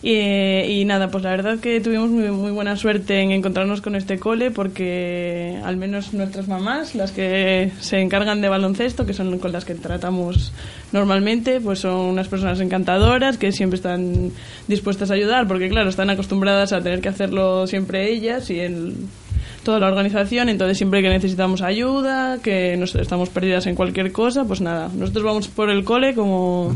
Y, 0.00 0.12
y 0.12 0.84
nada, 0.84 1.10
pues 1.10 1.24
la 1.24 1.30
verdad 1.30 1.58
que 1.58 1.80
tuvimos 1.80 2.08
muy, 2.10 2.30
muy 2.30 2.52
buena 2.52 2.76
suerte 2.76 3.20
en 3.20 3.32
encontrarnos 3.32 3.80
con 3.80 3.96
este 3.96 4.18
cole 4.18 4.52
porque 4.52 5.58
al 5.64 5.76
menos 5.76 6.14
nuestras 6.14 6.46
mamás, 6.46 6.94
las 6.94 7.10
que 7.10 7.72
se 7.80 8.00
encargan 8.00 8.40
de 8.40 8.48
baloncesto, 8.48 9.06
que 9.06 9.12
son 9.12 9.40
con 9.40 9.50
las 9.50 9.64
que 9.64 9.74
tratamos 9.74 10.52
normalmente, 10.92 11.60
pues 11.60 11.80
son 11.80 11.96
unas 11.96 12.28
personas 12.28 12.60
encantadoras 12.60 13.38
que 13.38 13.50
siempre 13.50 13.76
están 13.76 14.30
dispuestas 14.68 15.10
a 15.10 15.14
ayudar 15.14 15.48
porque 15.48 15.68
claro, 15.68 15.90
están 15.90 16.10
acostumbradas 16.10 16.72
a 16.72 16.80
tener 16.80 17.00
que 17.00 17.08
hacerlo 17.08 17.66
siempre 17.66 18.08
ellas 18.08 18.50
y 18.50 18.60
el, 18.60 18.94
toda 19.64 19.80
la 19.80 19.88
organización, 19.88 20.48
entonces 20.48 20.78
siempre 20.78 21.02
que 21.02 21.08
necesitamos 21.08 21.60
ayuda, 21.60 22.38
que 22.40 22.76
nos 22.76 22.94
estamos 22.94 23.30
perdidas 23.30 23.66
en 23.66 23.74
cualquier 23.74 24.12
cosa, 24.12 24.44
pues 24.44 24.60
nada, 24.60 24.90
nosotros 24.94 25.24
vamos 25.24 25.48
por 25.48 25.70
el 25.70 25.82
cole 25.82 26.14
como, 26.14 26.72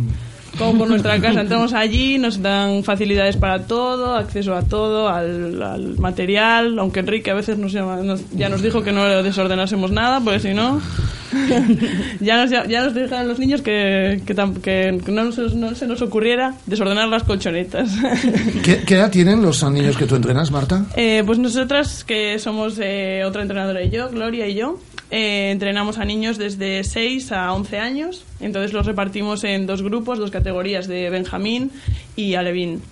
como 0.58 0.78
por 0.78 0.88
nuestra 0.88 1.18
casa, 1.20 1.40
entramos 1.40 1.72
allí, 1.72 2.18
nos 2.18 2.42
dan 2.42 2.84
facilidades 2.84 3.36
para 3.36 3.62
todo, 3.66 4.14
acceso 4.16 4.54
a 4.54 4.62
todo, 4.62 5.08
al, 5.08 5.62
al 5.62 5.98
material, 5.98 6.78
aunque 6.78 7.00
Enrique 7.00 7.30
a 7.30 7.34
veces 7.34 7.58
nos 7.58 7.72
llama- 7.72 7.96
nos- 8.02 8.28
ya 8.32 8.48
nos 8.48 8.62
dijo 8.62 8.82
que 8.82 8.92
no 8.92 9.04
desordenásemos 9.22 9.90
nada, 9.90 10.20
porque 10.20 10.40
si 10.40 10.54
no... 10.54 10.80
ya, 12.20 12.36
nos, 12.44 12.50
ya 12.68 12.82
nos 12.82 12.94
dijeron 12.94 13.26
los 13.28 13.38
niños 13.38 13.62
que, 13.62 14.20
que, 14.26 14.36
tam- 14.36 14.60
que 14.60 14.92
no, 15.10 15.32
se, 15.32 15.42
no 15.56 15.74
se 15.74 15.86
nos 15.86 16.02
ocurriera 16.02 16.54
desordenar 16.66 17.08
las 17.08 17.22
colchonetas. 17.24 17.90
¿Qué, 18.62 18.82
qué 18.86 18.94
edad 18.96 19.10
tienen 19.10 19.40
los 19.42 19.62
niños 19.70 19.96
que 19.96 20.06
tú 20.06 20.16
entrenas, 20.16 20.50
Marta? 20.50 20.84
Eh, 20.96 21.22
pues 21.24 21.38
nosotras, 21.38 22.04
que 22.04 22.38
somos 22.38 22.78
eh, 22.80 23.22
otra 23.26 23.42
entrenadora 23.42 23.82
y 23.82 23.90
yo, 23.90 24.10
Gloria 24.10 24.46
y 24.46 24.54
yo, 24.54 24.78
eh, 25.10 25.50
entrenamos 25.50 25.98
a 25.98 26.04
niños 26.04 26.36
desde 26.38 26.84
6 26.84 27.32
a 27.32 27.52
11 27.54 27.78
años. 27.78 28.24
Entonces 28.42 28.72
los 28.72 28.86
repartimos 28.86 29.44
en 29.44 29.66
dos 29.66 29.82
grupos, 29.82 30.18
dos 30.18 30.30
categorías 30.30 30.86
de 30.86 31.08
Benjamín 31.10 31.70
y 32.16 32.34
Alevín. 32.34 32.82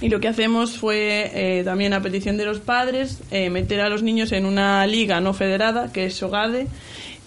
Y 0.00 0.10
lo 0.10 0.20
que 0.20 0.28
hacemos 0.28 0.78
fue, 0.78 1.30
eh, 1.34 1.64
también 1.64 1.92
a 1.92 2.00
petición 2.00 2.36
de 2.36 2.44
los 2.44 2.60
padres, 2.60 3.20
eh, 3.30 3.50
meter 3.50 3.80
a 3.80 3.88
los 3.88 4.02
niños 4.02 4.30
en 4.30 4.46
una 4.46 4.86
liga 4.86 5.20
no 5.20 5.34
federada, 5.34 5.92
que 5.92 6.06
es 6.06 6.14
Sogade, 6.14 6.68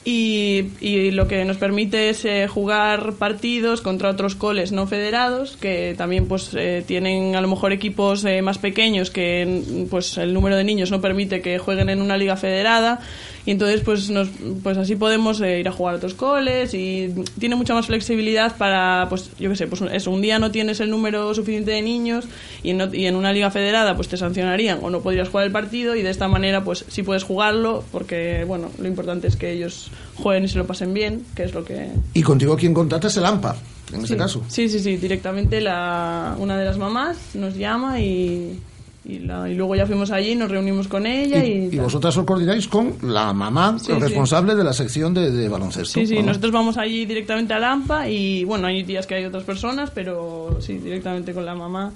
y, 0.04 1.12
lo 1.12 1.28
que 1.28 1.46
nos 1.46 1.58
permite 1.58 2.10
es 2.10 2.26
eh, 2.26 2.48
jugar 2.48 3.14
partidos 3.20 3.82
contra 3.82 4.10
otros 4.10 4.34
coles 4.34 4.72
no 4.72 4.88
federados 4.88 5.58
que 5.58 5.94
también 5.96 6.28
pues 6.28 6.56
eh, 6.56 6.84
tienen 6.88 7.36
a 7.36 7.42
lo 7.42 7.48
mejor 7.48 7.72
equipos 7.72 8.26
más 8.42 8.58
pequeños 8.58 9.12
que 9.12 9.86
pues 9.92 10.18
el 10.18 10.34
número 10.34 10.56
de 10.56 10.64
niños 10.64 10.90
no 10.90 11.02
permite 11.02 11.42
que 11.42 11.60
jueguen 11.60 11.90
en 11.90 12.02
una 12.02 12.18
liga 12.18 12.36
federada 12.36 13.00
y 13.46 13.52
entonces 13.52 13.82
pues 13.82 14.10
nos 14.10 14.30
pues 14.64 14.78
así 14.78 14.96
podemos 14.96 15.42
eh, 15.42 15.60
ir 15.60 15.68
a 15.68 15.72
jugar 15.72 15.96
a 15.96 15.98
otros 15.98 16.14
coles 16.14 16.74
y 16.74 17.14
tiene 17.40 17.56
mucha 17.56 17.74
más 17.74 17.88
flexibilidad 17.88 18.56
para 18.58 19.08
pues 19.10 19.32
yo 19.40 19.50
qué 19.50 19.56
sé 19.56 19.68
pues 19.68 19.82
eso 19.92 20.12
un 20.12 20.22
día 20.22 20.38
no 20.40 20.52
tienes 20.52 20.80
el 20.80 20.90
número 20.90 21.34
suficiente 21.34 21.72
de 21.72 21.82
niños 21.82 22.26
y, 22.64 22.74
no- 22.74 22.94
y 22.94 23.06
en 23.08 23.16
una 23.16 23.34
liga 23.34 23.50
federada 23.52 23.96
pues 23.96 24.08
te 24.08 24.18
sancionarían 24.18 24.80
o 24.82 24.90
no 24.90 25.02
podrías 25.02 25.30
jugar 25.30 25.46
el 25.48 25.52
partido 25.52 25.96
y 25.96 26.02
de 26.02 26.10
esta 26.10 26.28
manera 26.28 26.64
pues 26.64 26.86
sí 26.88 27.04
puedes 27.04 27.24
jugarlo 27.24 27.84
porque 27.92 28.44
bueno 28.46 28.70
lo 28.80 28.88
importante 28.88 29.28
es 29.28 29.36
que 29.36 29.52
ellos 29.52 29.90
jueguen 30.16 30.44
y 30.44 30.48
se 30.48 30.58
lo 30.58 30.68
pasen 30.68 30.94
bien 30.94 31.24
que 31.36 31.44
es 31.44 31.54
lo 31.54 31.64
que 31.66 31.90
Y 32.14 32.22
contigo 32.22 32.56
quien 32.56 32.74
contrata 32.74 33.08
es 33.08 33.18
el 33.18 33.26
AMPA, 33.26 33.56
en 33.92 34.02
este 34.02 34.08
Sí. 34.14 34.18
caso. 34.18 34.44
Sí, 34.48 34.70
sí, 34.70 34.80
sí, 34.80 34.98
directamente 34.98 35.60
la, 35.62 36.36
una 36.40 36.58
de 36.58 36.66
las 36.66 36.78
mamás 36.78 37.18
nos 37.34 37.56
llama 37.56 38.00
y, 38.00 38.60
y, 39.04 39.20
la- 39.20 39.50
y 39.50 39.56
luego 39.56 39.76
ya 39.76 39.86
fuimos 39.86 40.12
allí, 40.12 40.36
nos 40.36 40.52
reunimos 40.52 40.88
con 40.88 41.06
ella 41.06 41.44
y... 41.44 41.70
Y 41.74 41.78
vosotras 41.80 42.16
os 42.18 42.26
coordináis 42.26 42.68
con 42.68 42.96
la 43.02 43.34
mamá 43.34 43.78
Sí, 43.80 43.92
sí. 43.92 44.00
responsable 44.00 44.54
de 44.56 44.64
la 44.64 44.74
sección 44.74 45.14
de, 45.14 45.32
de 45.32 45.50
baloncesto. 45.50 46.00
Sí, 46.00 46.06
sí, 46.06 46.16
¿no? 46.20 46.28
nosotros 46.28 46.52
vamos 46.52 46.78
allí 46.78 47.06
directamente 47.06 47.54
al 47.54 47.64
AMPA 47.64 48.10
y 48.10 48.44
bueno, 48.46 48.68
hay 48.68 48.84
días 48.84 49.08
que 49.08 49.16
hay 49.16 49.26
otras 49.26 49.44
personas, 49.44 49.90
pero 49.90 50.58
sí, 50.62 50.78
directamente 50.78 51.34
con 51.34 51.46
la 51.46 51.56
mamá 51.56 51.92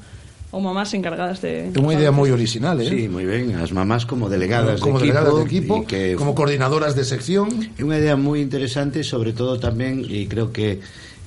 o 0.51 0.59
mamás 0.61 0.93
encargadas 0.93 1.41
de... 1.43 1.67
É 1.67 1.79
unha 1.83 1.93
idea 1.99 2.15
moi 2.15 2.31
original, 2.31 2.79
eh? 2.79 2.87
Sí, 2.87 3.11
moi 3.11 3.27
ben, 3.27 3.53
as 3.59 3.75
mamás 3.75 4.07
como 4.07 4.31
delegadas 4.31 4.79
como 4.79 4.97
de 4.97 5.11
equipo, 5.11 5.19
delegadas 5.19 5.35
de 5.35 5.43
equipo, 5.45 5.73
que 5.83 6.15
como 6.15 6.31
coordinadoras 6.31 6.95
de 6.95 7.03
sección. 7.03 7.51
É 7.75 7.83
unha 7.83 7.99
idea 7.99 8.15
moi 8.15 8.39
interesante, 8.39 9.03
sobre 9.03 9.35
todo 9.35 9.59
tamén, 9.59 10.07
e 10.07 10.23
creo 10.31 10.55
que 10.55 10.79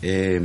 eh, 0.03 0.41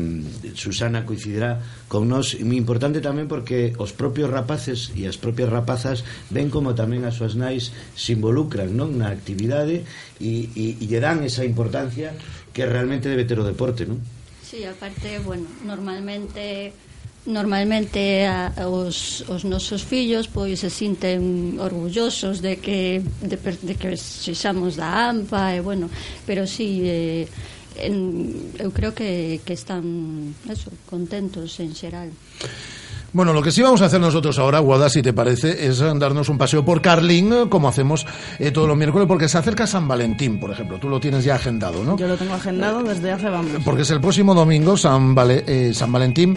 Susana 0.56 1.06
coincidirá 1.06 1.62
con 1.88 2.10
nós 2.10 2.34
moi 2.42 2.58
importante 2.58 3.02
tamén 3.02 3.30
porque 3.30 3.78
os 3.78 3.94
propios 3.94 4.30
rapaces 4.30 4.90
e 4.98 5.06
as 5.06 5.18
propias 5.18 5.50
rapazas 5.50 6.02
ven 6.34 6.50
como 6.50 6.74
tamén 6.74 7.06
as 7.06 7.22
súas 7.22 7.38
nais 7.38 7.70
se 7.94 8.18
involucran 8.18 8.74
non 8.74 8.98
na 8.98 9.14
actividade 9.14 9.86
e, 10.18 10.50
e, 10.58 10.66
e 10.82 10.86
lle 10.90 11.00
dan 11.02 11.22
esa 11.22 11.46
importancia 11.46 12.18
que 12.50 12.66
realmente 12.66 13.10
debe 13.10 13.30
ter 13.30 13.38
o 13.38 13.46
deporte 13.46 13.86
non? 13.86 14.02
Sí, 14.42 14.66
aparte, 14.66 15.18
bueno, 15.22 15.50
normalmente 15.66 16.74
normalmente 17.26 18.28
a, 18.28 18.52
os, 18.68 19.24
os 19.32 19.48
nosos 19.48 19.82
fillos 19.82 20.28
pois 20.28 20.60
se 20.60 20.70
sinten 20.70 21.56
orgullosos 21.56 22.44
de 22.44 22.60
que 22.60 23.00
de, 23.24 23.40
de 23.40 23.74
que 23.80 23.96
sexamos 23.96 24.76
da 24.76 25.08
AMPA 25.08 25.56
e 25.56 25.64
bueno, 25.64 25.88
pero 26.28 26.44
si 26.44 26.54
sí, 26.54 26.70
eh, 26.84 27.26
en, 27.78 28.54
eu 28.60 28.72
creo 28.72 28.94
que, 28.94 29.42
que 29.46 29.54
están 29.54 30.34
eso, 30.50 30.70
contentos 30.90 31.60
en 31.60 31.74
xeral. 31.74 32.10
Bueno, 33.14 33.32
lo 33.32 33.44
que 33.44 33.52
sí 33.52 33.62
vamos 33.62 33.80
a 33.84 33.86
hacer 33.86 34.02
nosotros 34.02 34.40
ahora, 34.40 34.58
Guada, 34.58 34.90
si 34.90 35.04
te 35.04 35.14
parece, 35.14 35.68
es 35.68 35.78
darnos 35.78 36.30
un 36.30 36.38
paseo 36.40 36.66
por 36.66 36.82
Carlín, 36.82 37.46
como 37.48 37.68
hacemos 37.70 38.08
eh, 38.40 38.50
todos 38.50 38.68
los 38.68 38.76
miércoles, 38.76 39.08
porque 39.08 39.30
se 39.30 39.38
acerca 39.38 39.68
San 39.68 39.88
Valentín, 39.88 40.40
por 40.40 40.50
ejemplo. 40.50 40.80
Tú 40.80 40.90
lo 40.90 41.00
tienes 41.00 41.24
ya 41.24 41.36
agendado, 41.36 41.84
¿no? 41.84 41.96
Yo 41.96 42.08
lo 42.08 42.18
tengo 42.18 42.34
agendado 42.34 42.82
desde 42.82 43.12
hace, 43.12 43.30
vamos. 43.30 43.62
Porque 43.64 43.84
es 43.84 43.92
el 43.92 44.02
próximo 44.02 44.34
domingo, 44.34 44.76
San, 44.78 45.14
Vale- 45.14 45.44
eh, 45.46 45.74
San 45.76 45.92
Valentín. 45.92 46.36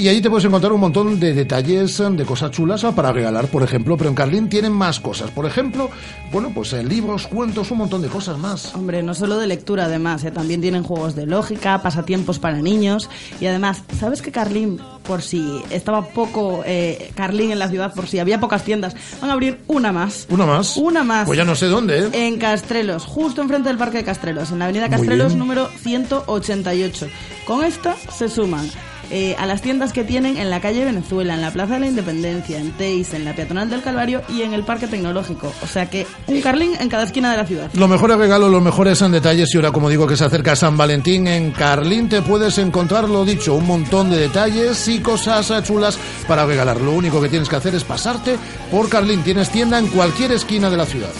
Y 0.00 0.08
allí 0.08 0.22
te 0.22 0.30
puedes 0.30 0.46
encontrar 0.46 0.72
un 0.72 0.80
montón 0.80 1.20
de 1.20 1.34
detalles, 1.34 2.00
eh, 2.00 2.08
de 2.08 2.24
cosas 2.24 2.50
chulas 2.52 2.84
ah, 2.84 2.92
para 2.92 3.12
regalar, 3.12 3.48
por 3.48 3.62
ejemplo. 3.62 3.98
Pero 3.98 4.08
en 4.08 4.16
Carlín 4.16 4.48
tienen 4.48 4.72
más 4.72 4.98
cosas. 4.98 5.30
Por 5.30 5.44
ejemplo, 5.44 5.90
bueno, 6.32 6.52
pues 6.54 6.72
eh, 6.72 6.82
libros, 6.82 7.26
cuentos, 7.26 7.70
un 7.70 7.76
montón 7.76 8.00
de 8.00 8.08
cosas 8.08 8.38
más. 8.38 8.74
Hombre, 8.74 9.02
no 9.02 9.12
solo 9.12 9.36
de 9.36 9.46
lectura, 9.46 9.84
además, 9.84 10.24
¿eh? 10.24 10.30
también 10.30 10.62
tienen 10.62 10.84
juegos 10.84 11.14
de 11.16 11.26
lógica, 11.26 11.82
pasatiempos 11.82 12.38
para 12.38 12.62
niños. 12.62 13.10
Y 13.42 13.46
además, 13.46 13.82
¿sabes 13.98 14.22
que 14.22 14.32
Carlín, 14.32 14.80
por 15.02 15.20
si 15.20 15.60
estaba 15.68 16.00
poco 16.00 16.62
eh, 16.64 17.10
Carlín 17.14 17.52
en 17.52 17.58
la 17.58 17.68
ciudad, 17.68 17.92
por 17.92 18.06
si 18.06 18.20
había 18.20 18.40
pocas 18.40 18.64
tiendas, 18.64 18.96
van 19.20 19.28
a 19.28 19.34
abrir 19.34 19.58
una 19.66 19.92
más? 19.92 20.26
¿Una 20.30 20.46
más? 20.46 20.78
Una 20.78 21.04
más. 21.04 21.26
Pues 21.26 21.36
ya 21.36 21.44
no 21.44 21.54
sé 21.54 21.66
dónde, 21.66 22.06
¿eh? 22.06 22.08
En 22.14 22.38
Castrelos, 22.38 23.04
justo 23.04 23.42
enfrente 23.42 23.68
del 23.68 23.76
Parque 23.76 23.98
de 23.98 24.04
Castrelos, 24.04 24.50
en 24.50 24.60
la 24.60 24.64
avenida 24.64 24.88
Castrelos 24.88 25.34
número 25.34 25.68
188. 25.82 27.06
Con 27.44 27.64
esta 27.64 27.94
se 28.16 28.30
suman 28.30 28.66
eh, 29.10 29.34
a 29.38 29.46
las 29.46 29.62
tiendas 29.62 29.92
que 29.92 30.04
tienen 30.04 30.36
en 30.36 30.50
la 30.50 30.60
calle 30.60 30.84
Venezuela, 30.84 31.34
en 31.34 31.40
la 31.40 31.50
Plaza 31.50 31.74
de 31.74 31.80
la 31.80 31.86
Independencia, 31.86 32.58
en 32.58 32.72
Teis, 32.72 33.12
en 33.14 33.24
la 33.24 33.34
Peatonal 33.34 33.68
del 33.68 33.82
Calvario 33.82 34.22
y 34.28 34.42
en 34.42 34.54
el 34.54 34.62
Parque 34.62 34.86
Tecnológico. 34.86 35.52
O 35.62 35.66
sea 35.66 35.86
que 35.86 36.06
un 36.26 36.40
Carlín 36.40 36.72
en 36.78 36.88
cada 36.88 37.04
esquina 37.04 37.30
de 37.30 37.36
la 37.36 37.46
ciudad. 37.46 37.70
Los 37.74 37.88
mejores 37.88 38.16
regalos, 38.16 38.50
los 38.50 38.62
mejores 38.62 39.00
en 39.02 39.12
detalles 39.12 39.52
y 39.52 39.56
ahora 39.56 39.72
como 39.72 39.88
digo 39.88 40.06
que 40.06 40.16
se 40.16 40.24
acerca 40.24 40.54
San 40.56 40.76
Valentín 40.76 41.26
en 41.26 41.50
Carlín 41.52 42.08
te 42.08 42.22
puedes 42.22 42.58
encontrar 42.58 43.08
lo 43.08 43.24
dicho, 43.24 43.54
un 43.54 43.66
montón 43.66 44.10
de 44.10 44.18
detalles 44.18 44.88
y 44.88 45.00
cosas 45.00 45.50
chulas 45.64 45.98
para 46.28 46.46
regalar. 46.46 46.80
Lo 46.80 46.92
único 46.92 47.20
que 47.20 47.28
tienes 47.28 47.48
que 47.48 47.56
hacer 47.56 47.74
es 47.74 47.84
pasarte 47.84 48.36
por 48.70 48.88
Carlín. 48.88 49.22
Tienes 49.22 49.50
tienda 49.50 49.78
en 49.78 49.88
cualquier 49.88 50.32
esquina 50.32 50.70
de 50.70 50.76
la 50.76 50.86
ciudad. 50.86 51.10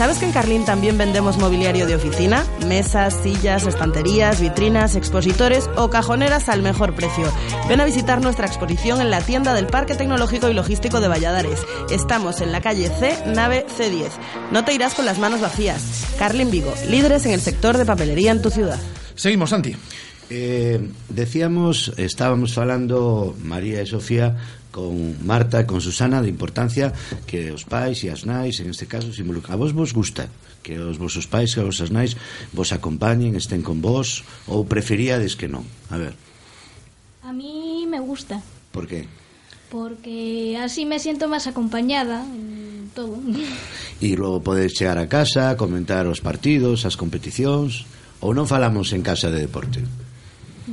¿Sabes 0.00 0.16
que 0.16 0.24
en 0.24 0.32
Carlín 0.32 0.64
también 0.64 0.96
vendemos 0.96 1.36
mobiliario 1.36 1.86
de 1.86 1.94
oficina? 1.94 2.46
Mesas, 2.66 3.14
sillas, 3.22 3.66
estanterías, 3.66 4.40
vitrinas, 4.40 4.96
expositores 4.96 5.68
o 5.76 5.90
cajoneras 5.90 6.48
al 6.48 6.62
mejor 6.62 6.94
precio. 6.94 7.30
Ven 7.68 7.82
a 7.82 7.84
visitar 7.84 8.22
nuestra 8.22 8.46
exposición 8.46 9.02
en 9.02 9.10
la 9.10 9.20
tienda 9.20 9.52
del 9.52 9.66
Parque 9.66 9.94
Tecnológico 9.94 10.48
y 10.48 10.54
Logístico 10.54 11.02
de 11.02 11.08
Valladares. 11.08 11.60
Estamos 11.90 12.40
en 12.40 12.50
la 12.50 12.62
calle 12.62 12.88
C, 12.88 13.14
nave 13.26 13.66
C10. 13.76 14.08
No 14.50 14.64
te 14.64 14.72
irás 14.72 14.94
con 14.94 15.04
las 15.04 15.18
manos 15.18 15.42
vacías. 15.42 16.06
Carlín 16.18 16.50
Vigo, 16.50 16.72
líderes 16.88 17.26
en 17.26 17.32
el 17.32 17.42
sector 17.42 17.76
de 17.76 17.84
papelería 17.84 18.30
en 18.30 18.40
tu 18.40 18.48
ciudad. 18.48 18.78
Seguimos, 19.16 19.50
Santi. 19.50 19.76
Eh, 20.30 20.78
decíamos, 21.08 21.92
estábamos 21.98 22.54
falando 22.54 23.34
María 23.42 23.82
e 23.82 23.86
Sofía 23.90 24.38
con 24.70 25.18
Marta, 25.26 25.66
con 25.66 25.82
Susana, 25.82 26.22
de 26.22 26.30
importancia 26.30 26.94
que 27.26 27.50
os 27.50 27.66
pais 27.66 28.06
e 28.06 28.14
as 28.14 28.22
nais, 28.22 28.62
en 28.62 28.70
este 28.70 28.86
caso, 28.86 29.10
se 29.10 29.26
involucran. 29.26 29.58
A 29.58 29.60
vos 29.60 29.74
vos 29.74 29.90
gusta 29.90 30.30
que 30.62 30.78
os 30.78 31.02
vosos 31.02 31.26
pais 31.26 31.58
e 31.58 31.60
as 31.66 31.90
nais 31.90 32.14
vos 32.54 32.70
acompañen, 32.70 33.34
estén 33.34 33.66
con 33.66 33.82
vos, 33.82 34.22
ou 34.46 34.62
preferíades 34.62 35.34
que 35.34 35.50
non? 35.50 35.66
A 35.90 35.98
ver. 35.98 36.14
A 37.26 37.34
mí 37.34 37.82
me 37.90 37.98
gusta. 37.98 38.38
Por 38.70 38.86
que? 38.86 39.10
Porque 39.66 40.54
así 40.62 40.86
me 40.86 41.02
siento 41.02 41.26
máis 41.26 41.50
acompañada 41.50 42.22
en 42.22 42.94
todo. 42.94 43.18
E 44.00 44.14
logo 44.16 44.40
podes 44.46 44.78
chegar 44.78 44.96
a 44.96 45.10
casa, 45.10 45.58
comentar 45.58 46.06
os 46.06 46.22
partidos, 46.22 46.86
as 46.86 46.94
competicións, 46.94 47.84
ou 48.22 48.30
non 48.30 48.46
falamos 48.46 48.94
en 48.94 49.02
casa 49.02 49.28
de 49.34 49.42
deporte? 49.44 49.82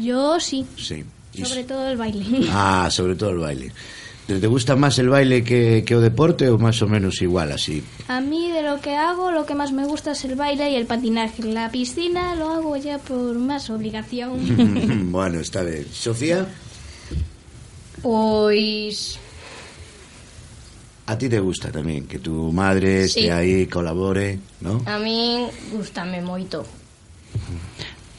Yo 0.02 0.40
sí. 0.40 0.66
Sí. 0.78 1.04
Sobre 1.44 1.64
todo 1.64 1.88
el 1.88 1.98
baile. 1.98 2.26
Ah, 2.52 2.90
sobre 2.92 3.16
todo 3.16 3.32
el 3.32 3.38
baile. 3.38 3.72
¿Te 4.28 4.46
gusta 4.48 4.76
más 4.76 5.00
el 5.00 5.08
baile 5.08 5.42
que, 5.42 5.86
que, 5.86 5.96
o 5.96 6.02
deporte 6.02 6.50
o 6.50 6.58
más 6.58 6.82
o 6.82 6.88
menos 6.88 7.22
igual 7.22 7.50
así? 7.54 7.82
A 8.10 8.20
mí 8.20 8.52
de 8.52 8.62
lo 8.62 8.82
que 8.82 8.94
hago, 8.94 9.32
lo 9.32 9.46
que 9.46 9.56
más 9.56 9.72
me 9.72 9.86
gusta 9.86 10.12
es 10.12 10.26
el 10.26 10.36
baile 10.36 10.70
y 10.70 10.76
el 10.76 10.86
patinaje. 10.86 11.44
La 11.44 11.72
piscina 11.72 12.36
lo 12.36 12.50
hago 12.50 12.76
ya 12.76 12.98
por 12.98 13.36
más 13.40 13.70
obligación. 13.70 15.12
bueno, 15.12 15.40
está 15.40 15.64
bien. 15.64 15.86
¿Sofía? 15.94 16.46
Pois... 18.02 19.18
A 21.08 21.18
ti 21.18 21.30
te 21.32 21.40
gusta 21.40 21.72
tamén 21.72 22.04
que 22.04 22.20
tu 22.20 22.52
madre 22.52 23.08
sí. 23.08 23.24
esté 23.24 23.32
aí 23.32 23.64
colabore, 23.72 24.44
¿no? 24.60 24.84
A 24.84 25.00
min 25.00 25.48
gustame 25.72 26.20
moito. 26.20 26.68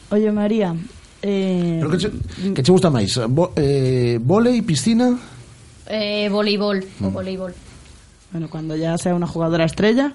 Oye, 0.08 0.32
María, 0.32 0.72
eh, 1.22 1.76
Pero 1.80 1.90
que 1.90 1.98
che, 1.98 2.10
que 2.54 2.62
che 2.62 2.72
gusta 2.72 2.90
máis? 2.90 3.18
Bo, 3.28 3.52
eh, 3.56 4.18
volei, 4.22 4.62
piscina? 4.62 5.18
Eh, 5.88 6.28
voleibol, 6.30 6.84
o 7.00 7.08
Mm. 7.08 7.12
voleibol. 7.12 7.54
Bueno, 8.30 8.48
cuando 8.50 8.76
ya 8.76 8.98
sea 8.98 9.14
una 9.14 9.26
jugadora 9.26 9.64
estrella, 9.64 10.12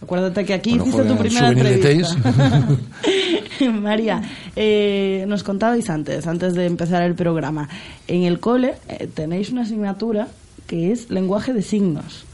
acuérdate 0.00 0.44
que 0.44 0.54
aquí 0.54 0.76
hiciste 0.76 1.02
tu 1.02 1.16
primera 1.16 1.48
entrevista. 1.50 2.14
María, 3.82 4.22
eh, 4.56 5.24
nos 5.26 5.42
contabais 5.42 5.90
antes, 5.90 6.26
antes 6.26 6.54
de 6.54 6.66
empezar 6.66 7.02
el 7.02 7.14
programa, 7.14 7.68
en 8.06 8.22
el 8.22 8.38
cole 8.40 8.74
eh, 8.88 9.08
tenéis 9.12 9.50
una 9.50 9.62
asignatura 9.62 10.28
que 10.66 10.92
es 10.92 11.10
lenguaje 11.10 11.52
de 11.52 11.62
signos. 11.62 12.24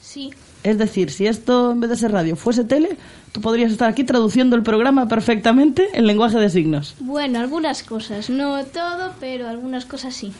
Sí. 0.00 0.30
Es 0.66 0.78
decir, 0.78 1.12
si 1.12 1.28
esto 1.28 1.70
en 1.70 1.78
vez 1.78 1.90
de 1.90 1.94
ser 1.94 2.10
radio 2.10 2.34
fuese 2.34 2.64
tele, 2.64 2.96
tú 3.30 3.40
podrías 3.40 3.70
estar 3.70 3.88
aquí 3.88 4.02
traduciendo 4.02 4.56
el 4.56 4.64
programa 4.64 5.06
perfectamente 5.06 5.86
en 5.94 6.08
lenguaje 6.08 6.38
de 6.38 6.50
signos. 6.50 6.96
Bueno, 6.98 7.38
algunas 7.38 7.84
cosas. 7.84 8.28
No 8.30 8.64
todo, 8.64 9.12
pero 9.20 9.48
algunas 9.48 9.84
cosas 9.84 10.12
sí. 10.12 10.32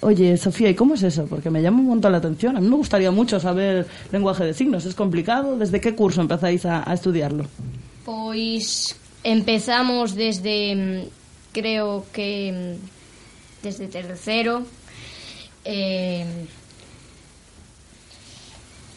Oye, 0.00 0.36
Sofía, 0.36 0.68
¿y 0.68 0.74
cómo 0.74 0.96
es 0.96 1.02
eso? 1.02 1.24
Porque 1.24 1.48
me 1.48 1.62
llama 1.62 1.78
un 1.78 1.86
montón 1.86 2.12
la 2.12 2.18
atención. 2.18 2.58
A 2.58 2.60
mí 2.60 2.68
me 2.68 2.76
gustaría 2.76 3.10
mucho 3.10 3.40
saber 3.40 3.86
lenguaje 4.12 4.44
de 4.44 4.52
signos. 4.52 4.84
¿Es 4.84 4.94
complicado? 4.94 5.56
¿Desde 5.56 5.80
qué 5.80 5.94
curso 5.94 6.20
empezáis 6.20 6.66
a, 6.66 6.82
a 6.86 6.92
estudiarlo? 6.92 7.46
Pois 8.04 8.94
empezamos 9.24 10.14
desde, 10.14 10.76
mm, 10.76 11.08
creo 11.52 12.04
que 12.12 12.76
mm, 12.76 13.64
desde 13.64 13.86
tercero. 13.86 14.62
Eh, 15.64 16.26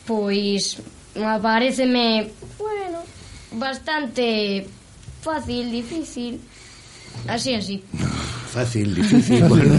pois 0.06 0.80
ah, 1.20 1.36
apareceme, 1.36 2.32
bueno, 2.58 3.00
bastante 3.54 4.68
fácil, 5.22 5.72
difícil, 5.72 6.40
así 7.28 7.56
así. 7.56 7.84
Fácil, 8.54 8.94
difícil, 8.94 9.44
bueno. 9.50 9.74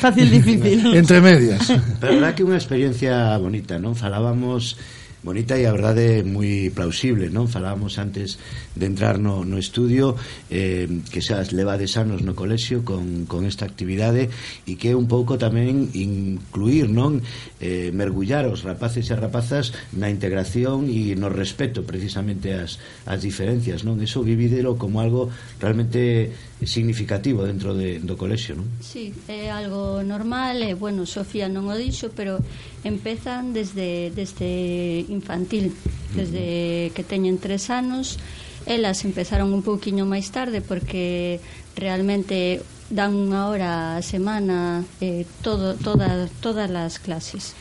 fácil, 0.00 0.30
difícil. 0.30 0.94
Entre 0.94 1.20
medias. 1.20 1.72
Pero 2.00 2.20
verdad 2.20 2.34
que 2.34 2.44
unha 2.44 2.60
experiencia 2.60 3.32
bonita, 3.40 3.80
non? 3.80 3.96
Falábamos 3.96 4.76
bonita 5.22 5.54
e 5.54 5.70
a 5.70 5.72
verdade 5.72 6.26
moi 6.26 6.74
plausible, 6.74 7.30
non? 7.30 7.46
Falábamos 7.46 8.02
antes 8.02 8.42
de 8.74 8.90
entrar 8.90 9.22
no, 9.22 9.46
no 9.46 9.54
estudio 9.54 10.18
eh, 10.50 10.90
que 11.14 11.22
xa 11.22 11.38
levades 11.54 11.94
anos 11.94 12.26
no 12.26 12.34
colexio 12.34 12.82
con, 12.82 13.30
con 13.30 13.46
esta 13.46 13.62
actividade 13.62 14.34
e 14.66 14.74
que 14.74 14.98
un 14.98 15.06
pouco 15.06 15.38
tamén 15.38 15.94
incluir, 15.94 16.90
non? 16.90 17.22
Eh, 17.62 17.94
mergullar 17.94 18.50
os 18.50 18.66
rapaces 18.66 19.06
e 19.08 19.14
rapazas 19.14 19.70
na 19.94 20.10
integración 20.10 20.90
e 20.90 21.14
no 21.14 21.30
respeto 21.30 21.86
precisamente 21.86 22.50
as, 22.58 22.82
as 23.06 23.22
diferencias, 23.22 23.86
non? 23.86 24.02
Eso 24.02 24.26
vivídelo 24.26 24.74
como 24.74 24.98
algo 24.98 25.30
realmente 25.62 26.34
significativo 26.66 27.44
dentro 27.44 27.74
de, 27.74 27.98
do 27.98 28.16
colexio, 28.16 28.56
non? 28.56 28.66
Sí, 28.80 29.12
é 29.26 29.50
algo 29.50 30.00
normal, 30.06 30.62
e, 30.62 30.74
bueno, 30.74 31.06
Sofía 31.06 31.50
non 31.50 31.68
o 31.68 31.74
dixo, 31.74 32.14
pero 32.14 32.38
empezan 32.86 33.52
desde, 33.52 34.10
desde 34.14 35.02
infantil, 35.10 35.74
desde 36.14 36.42
uh 36.42 36.90
-huh. 36.90 36.94
que 36.94 37.02
teñen 37.02 37.38
tres 37.42 37.70
anos, 37.70 38.18
elas 38.66 39.04
empezaron 39.04 39.50
un 39.50 39.62
pouquiño 39.62 40.06
máis 40.06 40.30
tarde 40.30 40.62
porque 40.62 41.42
realmente 41.74 42.62
dan 42.92 43.16
unha 43.16 43.48
hora 43.48 43.98
a 43.98 44.02
semana 44.04 44.84
eh, 45.00 45.24
todo, 45.40 45.74
toda, 45.80 46.28
todas 46.44 46.68
as 46.70 47.00
clases. 47.00 47.56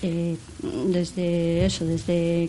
Eh, 0.00 0.40
desde 0.88 1.66
eso, 1.66 1.84
desde 1.84 2.48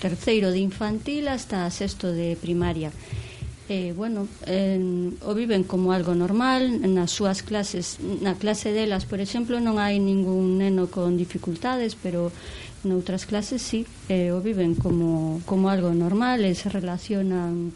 terceiro 0.00 0.50
de 0.50 0.58
infantil 0.58 1.28
hasta 1.28 1.68
sexto 1.70 2.10
de 2.10 2.34
primaria 2.40 2.90
eh, 3.70 3.94
bueno, 3.94 4.26
eh, 4.46 5.14
o 5.22 5.32
viven 5.32 5.62
como 5.62 5.94
algo 5.94 6.18
normal, 6.18 6.82
nas 6.90 7.14
súas 7.14 7.46
clases, 7.46 8.02
na 8.02 8.34
clase 8.34 8.74
delas, 8.74 9.06
por 9.06 9.22
exemplo, 9.22 9.62
non 9.62 9.78
hai 9.78 10.02
ningún 10.02 10.58
neno 10.58 10.90
con 10.90 11.14
dificultades, 11.14 11.94
pero 11.94 12.34
noutras 12.82 13.30
clases 13.30 13.62
sí, 13.62 13.86
eh, 14.10 14.34
o 14.34 14.42
viven 14.42 14.74
como, 14.74 15.38
como 15.46 15.70
algo 15.70 15.94
normal, 15.94 16.42
e 16.42 16.58
se 16.58 16.66
relacionan 16.66 17.70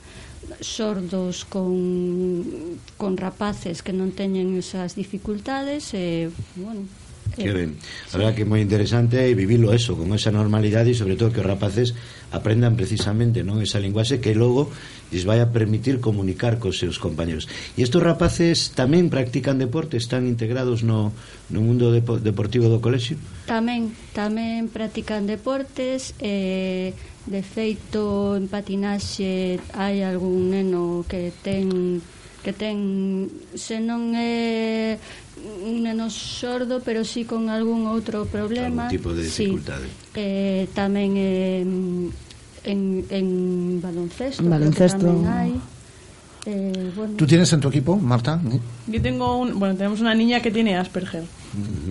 sordos 0.58 1.46
con, 1.46 2.74
con 2.98 3.14
rapaces 3.14 3.86
que 3.86 3.94
non 3.94 4.10
teñen 4.10 4.58
esas 4.58 4.98
dificultades, 4.98 5.94
e, 5.94 6.26
eh, 6.26 6.34
bueno, 6.58 6.90
que 7.36 7.50
A 7.50 8.16
verdad 8.16 8.34
que 8.34 8.42
é 8.42 8.48
moi 8.48 8.62
interesante 8.62 9.18
e 9.18 9.34
vivilo 9.34 9.74
eso, 9.74 9.98
con 9.98 10.14
esa 10.14 10.30
normalidade 10.30 10.94
e 10.94 10.96
sobre 10.96 11.18
todo 11.18 11.34
que 11.34 11.42
os 11.42 11.48
rapaces 11.48 11.92
aprendan 12.30 12.78
precisamente 12.78 13.42
non 13.42 13.62
esa 13.62 13.82
linguaxe 13.82 14.22
que 14.22 14.34
logo 14.34 14.70
lles 15.10 15.26
vai 15.26 15.38
a 15.42 15.50
permitir 15.50 15.98
comunicar 16.02 16.58
cos 16.58 16.78
seus 16.78 16.98
compañeros. 17.02 17.46
E 17.78 17.82
estos 17.82 18.02
rapaces 18.02 18.74
tamén 18.74 19.10
practican 19.10 19.58
deporte, 19.58 19.98
están 19.98 20.26
integrados 20.26 20.82
no, 20.82 21.14
no 21.50 21.60
mundo 21.62 21.94
depo 21.94 22.18
deportivo 22.18 22.66
do 22.66 22.82
colexio? 22.82 23.18
Tamén, 23.46 23.94
tamén 24.14 24.70
practican 24.70 25.26
deportes, 25.26 26.14
eh, 26.18 26.94
de 27.26 27.40
feito 27.40 28.36
en 28.36 28.52
patinaxe 28.52 29.56
hai 29.72 30.04
algún 30.04 30.52
neno 30.52 31.08
que 31.08 31.32
ten 31.40 32.04
que 32.44 32.52
ten 32.52 33.32
se 33.56 33.80
non 33.80 34.12
é 34.12 35.00
un 35.44 35.84
neno 35.84 36.08
sordo 36.08 36.80
pero 36.80 37.04
sí 37.04 37.24
con 37.28 37.48
algún 37.52 37.84
outro 37.86 38.24
problema 38.24 38.88
Algún 38.88 38.96
tipo 38.96 39.10
de 39.12 39.22
dificultade. 39.28 39.86
sí. 39.86 40.16
eh, 40.16 40.64
tamén 40.72 41.12
eh, 41.20 41.60
en, 42.64 42.80
en 43.12 43.26
baloncesto, 43.84 44.40
En 44.40 44.48
baloncesto. 44.48 45.04
tamén 45.04 45.28
hai 45.28 45.52
eh, 46.48 46.92
bueno, 46.96 47.16
¿Tú 47.16 47.24
tienes 47.24 47.48
en 47.56 47.60
tu 47.60 47.68
equipo, 47.72 47.96
Marta? 47.96 48.36
Yo 48.86 49.00
tengo 49.00 49.38
un, 49.38 49.58
bueno, 49.58 49.74
tenemos 49.74 50.00
una 50.00 50.14
niña 50.14 50.40
que 50.40 50.50
tiene 50.50 50.76
Asperger 50.76 51.24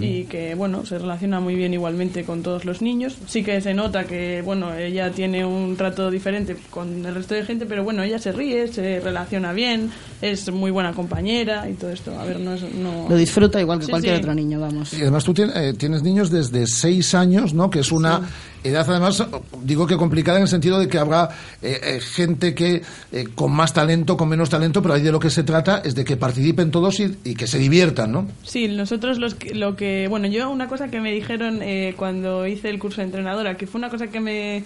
y 0.01 0.25
que, 0.25 0.55
bueno, 0.55 0.85
se 0.85 0.97
relaciona 0.97 1.39
muy 1.39 1.55
bien 1.55 1.73
igualmente 1.73 2.25
con 2.25 2.43
todos 2.43 2.65
los 2.65 2.81
niños. 2.81 3.15
Sí 3.27 3.43
que 3.43 3.61
se 3.61 3.73
nota 3.73 4.03
que, 4.03 4.41
bueno, 4.43 4.73
ella 4.75 5.11
tiene 5.11 5.45
un 5.45 5.75
trato 5.77 6.11
diferente 6.11 6.57
con 6.69 7.05
el 7.05 7.15
resto 7.15 7.33
de 7.33 7.45
gente, 7.45 7.65
pero 7.65 7.83
bueno, 7.83 8.03
ella 8.03 8.19
se 8.19 8.31
ríe, 8.33 8.67
se 8.67 8.99
relaciona 8.99 9.53
bien, 9.53 9.89
es 10.21 10.51
muy 10.51 10.69
buena 10.69 10.91
compañera 10.93 11.69
y 11.69 11.73
todo 11.73 11.91
esto. 11.91 12.11
A 12.19 12.25
ver, 12.25 12.39
no, 12.39 12.53
es, 12.53 12.63
no... 12.73 13.07
Lo 13.09 13.15
disfruta 13.15 13.61
igual 13.61 13.79
que 13.79 13.85
Sí, 13.85 13.91
cualquier 13.91 14.15
sí. 14.15 14.21
otro 14.21 14.33
niño, 14.33 14.59
vamos. 14.59 14.93
Y 14.93 15.01
además 15.01 15.23
tú 15.23 15.33
tienes, 15.33 15.55
eh, 15.55 15.73
tienes 15.73 16.03
niños 16.03 16.29
desde 16.29 16.67
seis 16.67 17.15
años, 17.15 17.53
¿no? 17.53 17.69
Que 17.69 17.79
es 17.79 17.91
una 17.91 18.21
edad, 18.63 18.85
además, 18.89 19.23
digo 19.61 19.85
que 19.85 19.97
complicada 19.97 20.37
en 20.37 20.43
el 20.43 20.49
sentido 20.49 20.79
de 20.79 20.87
que 20.87 20.97
habrá 20.97 21.29
eh, 21.61 21.79
eh, 21.83 21.99
gente 21.99 22.55
que 22.55 22.81
eh, 23.11 23.27
con 23.35 23.51
más 23.51 23.73
talento, 23.73 24.15
con 24.17 24.29
menos 24.29 24.49
talento, 24.49 24.81
pero 24.81 24.93
ahí 24.93 25.01
de 25.01 25.11
lo 25.11 25.19
que 25.19 25.29
se 25.29 25.43
trata 25.43 25.81
es 25.83 25.95
de 25.95 26.03
que 26.03 26.17
participen 26.17 26.71
todos 26.71 26.82
y, 26.99 27.35
que 27.35 27.47
se 27.47 27.57
diviertan, 27.57 28.11
¿no? 28.11 28.27
Sí, 28.43 28.67
nosotros 28.67 29.17
los 29.17 29.37
lo 29.53 29.75
que... 29.75 30.07
Bueno, 30.07 30.27
yo 30.27 30.49
una 30.49 30.67
cosa 30.67 30.89
que 30.89 30.99
me 30.99 31.11
dijeron 31.11 31.61
eh, 31.61 31.93
cuando 31.97 32.47
hice 32.47 32.69
el 32.69 32.79
curso 32.79 33.01
de 33.01 33.05
entrenadora, 33.05 33.55
que 33.57 33.67
fue 33.67 33.79
una 33.79 33.89
cosa 33.89 34.07
que 34.07 34.19
me 34.19 34.63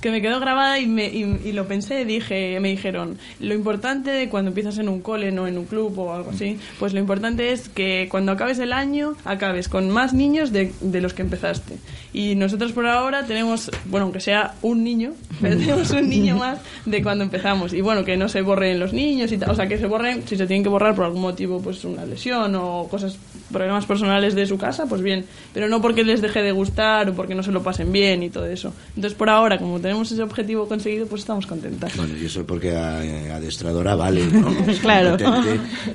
que 0.00 0.10
me 0.10 0.22
quedó 0.22 0.40
grabada 0.40 0.78
y, 0.78 0.86
me, 0.86 1.06
y, 1.06 1.40
y 1.44 1.52
lo 1.52 1.66
pensé, 1.66 2.04
dije, 2.04 2.58
me 2.60 2.68
dijeron, 2.68 3.18
lo 3.40 3.54
importante 3.54 4.10
de 4.10 4.28
cuando 4.28 4.50
empiezas 4.50 4.78
en 4.78 4.88
un 4.88 5.00
cole, 5.00 5.32
no 5.32 5.46
en 5.46 5.58
un 5.58 5.64
club 5.64 5.98
o 5.98 6.12
algo 6.12 6.30
así, 6.30 6.58
pues 6.78 6.92
lo 6.92 7.00
importante 7.00 7.52
es 7.52 7.68
que 7.68 8.08
cuando 8.10 8.32
acabes 8.32 8.58
el 8.58 8.72
año, 8.72 9.14
acabes 9.24 9.68
con 9.68 9.90
más 9.90 10.12
niños 10.12 10.52
de, 10.52 10.72
de 10.80 11.00
los 11.00 11.14
que 11.14 11.22
empezaste. 11.22 11.76
Y 12.12 12.34
nosotros 12.34 12.72
por 12.72 12.86
ahora 12.86 13.26
tenemos, 13.26 13.70
bueno, 13.86 14.04
aunque 14.04 14.20
sea 14.20 14.54
un 14.62 14.82
niño, 14.84 15.12
pero 15.40 15.56
tenemos 15.56 15.90
un 15.90 16.08
niño 16.08 16.36
más 16.36 16.58
de 16.84 17.02
cuando 17.02 17.24
empezamos. 17.24 17.72
Y 17.72 17.80
bueno, 17.80 18.04
que 18.04 18.16
no 18.16 18.28
se 18.28 18.42
borren 18.42 18.78
los 18.78 18.92
niños 18.92 19.32
y 19.32 19.36
o 19.46 19.54
sea, 19.54 19.66
que 19.66 19.78
se 19.78 19.86
borren, 19.86 20.26
si 20.26 20.36
se 20.36 20.46
tienen 20.46 20.62
que 20.62 20.68
borrar 20.68 20.94
por 20.94 21.04
algún 21.04 21.22
motivo, 21.22 21.60
pues 21.60 21.84
una 21.84 22.04
lesión 22.04 22.54
o 22.54 22.88
cosas, 22.88 23.18
problemas 23.52 23.86
personales 23.86 24.34
de 24.34 24.46
su 24.46 24.58
casa, 24.58 24.86
pues 24.86 25.02
bien, 25.02 25.24
pero 25.52 25.68
no 25.68 25.80
porque 25.80 26.04
les 26.04 26.20
deje 26.20 26.42
de 26.42 26.52
gustar 26.52 27.08
o 27.10 27.14
porque 27.14 27.34
no 27.34 27.42
se 27.42 27.52
lo 27.52 27.62
pasen 27.62 27.92
bien 27.92 28.22
y 28.22 28.30
todo 28.30 28.46
eso. 28.46 28.72
Entonces 28.94 29.14
por 29.14 29.28
ahora, 29.28 29.58
como 29.58 29.80
tenemos 29.86 30.10
ese 30.10 30.20
objetivo 30.20 30.66
conseguido, 30.66 31.06
pues 31.06 31.20
estamos 31.22 31.46
contentas. 31.46 31.96
Bueno, 31.96 32.16
y 32.20 32.26
eso 32.26 32.44
porque 32.44 32.74
a, 32.74 32.96
a 32.98 33.36
adestradora 33.36 33.94
vale, 33.94 34.26
¿no? 34.26 34.48
Es 34.66 34.80
Claro. 34.80 35.16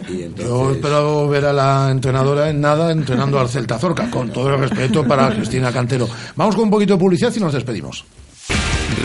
y 0.07 0.33
Yo 0.41 0.71
espero 0.71 1.27
ver 1.27 1.45
a 1.45 1.51
la 1.51 1.89
entrenadora 1.91 2.49
en 2.49 2.61
nada 2.61 2.91
entrenando 2.93 3.37
al 3.37 3.49
Celta 3.49 3.77
Zorca, 3.77 4.09
con 4.09 4.29
todo 4.31 4.53
el 4.53 4.59
respeto 4.61 5.03
para 5.05 5.35
Cristina 5.35 5.73
Cantero. 5.73 6.07
Vamos 6.37 6.55
con 6.55 6.65
un 6.65 6.71
poquito 6.71 6.93
de 6.93 6.99
publicidad 6.99 7.33
y 7.35 7.39
nos 7.41 7.51
despedimos. 7.51 8.05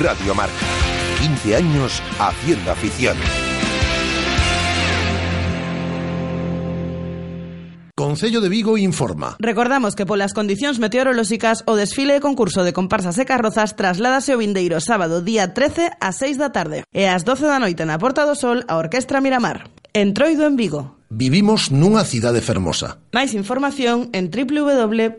Radio 0.00 0.34
Marca. 0.36 0.54
15 1.20 1.56
años 1.56 2.00
haciendo 2.20 2.70
afición. 2.70 3.16
Concello 8.06 8.40
de 8.40 8.48
Vigo 8.48 8.78
informa. 8.78 9.34
Recordamos 9.40 9.96
que 9.96 10.06
polas 10.06 10.30
condicións 10.30 10.78
meteorolóxicas 10.78 11.66
o 11.66 11.74
desfile 11.74 12.14
e 12.14 12.22
concurso 12.22 12.62
de 12.62 12.70
comparsas 12.70 13.18
e 13.18 13.26
carrozas 13.26 13.74
trasládase 13.74 14.30
o 14.30 14.38
vindeiro 14.38 14.78
sábado 14.78 15.26
día 15.26 15.50
13 15.50 15.90
a 15.98 16.14
6 16.14 16.38
da 16.38 16.54
tarde 16.54 16.86
e 16.94 17.10
ás 17.10 17.26
12 17.26 17.50
da 17.50 17.58
noite 17.58 17.82
na 17.82 17.98
Porta 17.98 18.22
do 18.22 18.38
Sol 18.38 18.62
a 18.70 18.78
Orquestra 18.78 19.18
Miramar. 19.18 19.66
Entroido 19.90 20.46
en 20.46 20.54
Vigo. 20.54 21.02
Vivimos 21.10 21.74
nunha 21.74 22.06
cidade 22.06 22.38
fermosa. 22.38 23.02
Máis 23.10 23.34
información 23.34 24.06
en 24.14 24.30
www.vigo.org. 24.30 25.18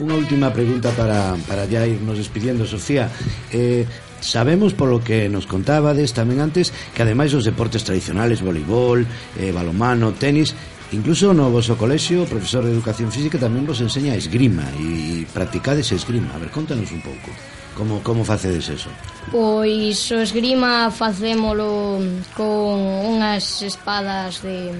Unha 0.00 0.16
última 0.16 0.48
pregunta 0.48 0.88
para, 0.96 1.36
para 1.44 1.68
ya 1.68 1.84
irnos 1.84 2.16
despidiendo, 2.16 2.64
Sofía. 2.64 3.12
Eh, 3.52 3.84
Sabemos 4.20 4.76
polo 4.76 5.00
que 5.00 5.32
nos 5.32 5.48
contabades 5.48 6.12
tamén 6.12 6.44
antes 6.44 6.76
que 6.92 7.00
ademais 7.00 7.32
dos 7.32 7.48
deportes 7.48 7.88
tradicionales, 7.88 8.44
voleibol, 8.44 9.08
eh, 9.40 9.48
balomano, 9.48 10.12
tenis, 10.12 10.52
Incluso 10.92 11.32
no 11.32 11.54
vosso 11.54 11.78
colexio, 11.78 12.26
profesor 12.26 12.66
de 12.66 12.74
Educación 12.74 13.14
Física, 13.14 13.38
tamén 13.38 13.62
vos 13.62 13.78
enseña 13.78 14.18
esgrima 14.18 14.66
e 14.74 15.22
practicades 15.30 15.94
esgrima. 15.94 16.34
A 16.34 16.42
ver, 16.42 16.50
contanos 16.50 16.90
un 16.90 16.98
pouco. 16.98 17.30
Como, 17.78 18.02
como 18.02 18.26
facedes 18.26 18.66
eso? 18.66 18.90
Pois 19.30 20.10
o 20.10 20.18
esgrima 20.18 20.90
facémolo 20.90 22.02
con 22.34 22.74
unhas 23.06 23.62
espadas 23.62 24.42
de 24.42 24.74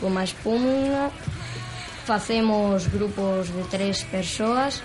goma 0.00 0.24
espuma 0.24 1.12
Facemos 2.08 2.88
grupos 2.88 3.52
de 3.52 3.68
tres 3.68 4.00
persoas 4.08 4.80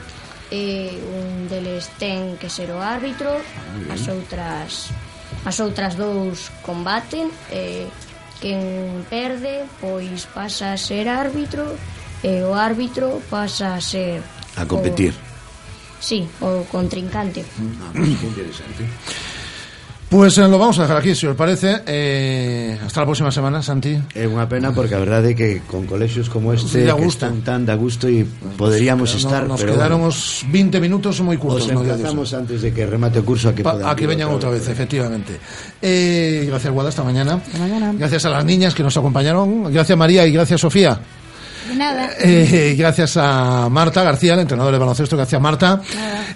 e 0.51 0.91
un 1.07 1.47
deles 1.47 1.87
ten 1.95 2.35
que 2.35 2.51
ser 2.51 2.67
o 2.75 2.83
árbitro, 2.83 3.31
as 3.87 4.03
outras 4.11 4.91
as 5.47 5.55
outras 5.63 5.95
dous 5.95 6.51
combaten 6.67 7.31
e 7.47 7.87
quen 8.43 9.07
perde 9.07 9.63
pois 9.79 10.27
pasa 10.35 10.75
a 10.75 10.77
ser 10.77 11.07
árbitro 11.07 11.63
e 12.27 12.43
o 12.43 12.51
árbitro 12.51 13.23
pasa 13.31 13.71
a 13.75 13.79
ser 13.79 14.19
a 14.59 14.67
competir. 14.67 15.15
O, 15.15 16.03
sí, 16.03 16.27
o 16.43 16.67
contrincante. 16.67 17.47
Ah, 17.79 17.95
pues, 17.95 18.19
interesante. 18.19 18.83
Pues 20.13 20.37
eh, 20.37 20.47
lo 20.47 20.59
vamos 20.59 20.77
a 20.77 20.83
dejar 20.83 20.97
aquí, 20.97 21.15
si 21.15 21.25
os 21.25 21.35
parece. 21.35 21.81
Eh, 21.87 22.77
hasta 22.85 22.99
la 23.01 23.05
próxima 23.07 23.31
semana, 23.33 23.63
Santi. 23.65 23.97
É 24.13 24.29
unha 24.29 24.45
pena 24.45 24.69
porque 24.69 24.93
a 24.93 25.01
verdade 25.01 25.33
é 25.33 25.35
que 25.35 25.65
con 25.65 25.89
colexios 25.89 26.29
como 26.29 26.53
este 26.53 26.85
que 27.01 27.05
gusto. 27.09 27.25
están 27.25 27.41
tan 27.41 27.65
da 27.65 27.73
gusto 27.73 28.05
poderíamos 28.53 29.09
No- 29.09 29.17
estar, 29.17 29.41
nos 29.49 29.57
pero 29.57 29.73
quedaron 29.73 30.05
bueno, 30.05 30.13
os 30.13 30.45
20 30.53 30.77
minutos 30.77 31.17
os 31.65 31.73
no 31.73 31.81
día 31.81 31.97
de 31.97 32.05
hoxe. 32.05 32.13
emplazamos 32.13 32.29
antes 32.37 32.61
de 32.61 32.69
que 32.69 32.85
remate 32.85 33.17
o 33.17 33.25
curso 33.25 33.49
a 33.49 33.57
que 33.57 33.65
a 33.65 33.97
que 33.97 34.05
vir 34.05 34.13
veñan 34.13 34.29
outra 34.29 34.53
vez, 34.53 34.61
vez. 34.61 34.69
efectivamente. 34.69 35.33
Eh, 35.81 36.45
gracias, 36.45 36.69
Guada, 36.69 36.93
hasta 36.93 37.01
mañana. 37.01 37.41
mañana. 37.57 37.89
Gracias 37.97 38.21
a 38.25 38.29
las 38.29 38.45
niñas 38.45 38.77
que 38.77 38.85
nos 38.85 38.93
acompañaron. 38.93 39.73
Gracias, 39.73 39.97
María, 39.97 40.29
y 40.29 40.31
gracias, 40.31 40.61
Sofía. 40.61 40.93
De 41.67 41.75
nada. 41.75 42.09
Eh, 42.19 42.75
gracias 42.77 43.17
a 43.17 43.69
Marta 43.69 44.03
García, 44.03 44.35
la 44.35 44.41
entrenadora 44.41 44.75
de 44.75 44.79
baloncesto. 44.79 45.15
Gracias, 45.15 45.41
Marta. 45.41 45.81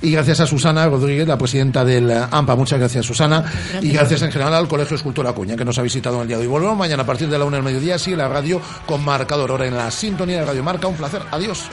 Y 0.02 0.12
gracias 0.12 0.40
a 0.40 0.48
Susana 0.48 0.88
Rodríguez, 0.88 1.28
la 1.28 1.38
presidenta 1.38 1.84
del 1.84 2.10
eh, 2.10 2.22
AMPA. 2.32 2.56
Muchas 2.56 2.80
gracias, 2.80 3.06
Susana. 3.06 3.44
Y 3.82 3.90
gracias 3.90 4.22
en 4.22 4.32
general 4.32 4.54
al 4.54 4.68
Colegio 4.68 4.96
Escultura 4.96 5.32
Acuña, 5.32 5.56
que 5.56 5.66
nos 5.66 5.78
ha 5.78 5.82
visitado 5.82 6.16
en 6.18 6.24
el 6.24 6.28
día 6.28 6.38
de 6.38 6.44
hoy. 6.44 6.48
Volvemos 6.48 6.78
mañana 6.78 7.04
a 7.04 7.06
partir 7.06 7.30
de 7.30 7.38
la 7.38 7.46
una 7.46 7.58
del 7.58 7.66
mediodía. 7.66 8.00
Sigue 8.00 8.18
la 8.18 8.28
radio 8.28 8.62
con 8.86 9.04
marcador 9.04 9.52
hora 9.52 9.68
en 9.68 9.76
la 9.76 9.92
sintonía 9.92 10.40
de 10.40 10.46
Radio 10.46 10.63
Marca. 10.63 10.88
Un 10.88 10.96
placer. 10.96 11.22
Adiós. 11.32 11.70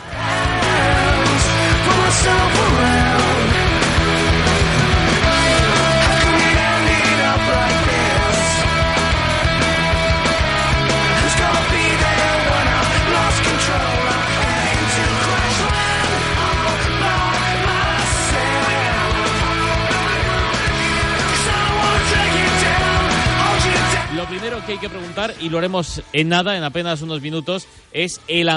Que 24.65 24.73
hay 24.73 24.79
que 24.79 24.89
preguntar, 24.89 25.35
y 25.41 25.49
lo 25.49 25.59
haremos 25.59 26.03
en 26.13 26.29
nada, 26.29 26.57
en 26.57 26.65
apenas 26.65 27.03
unos 27.03 27.21
minutos, 27.21 27.67
es 27.93 28.21
el 28.29 28.49
ambiente. 28.49 28.55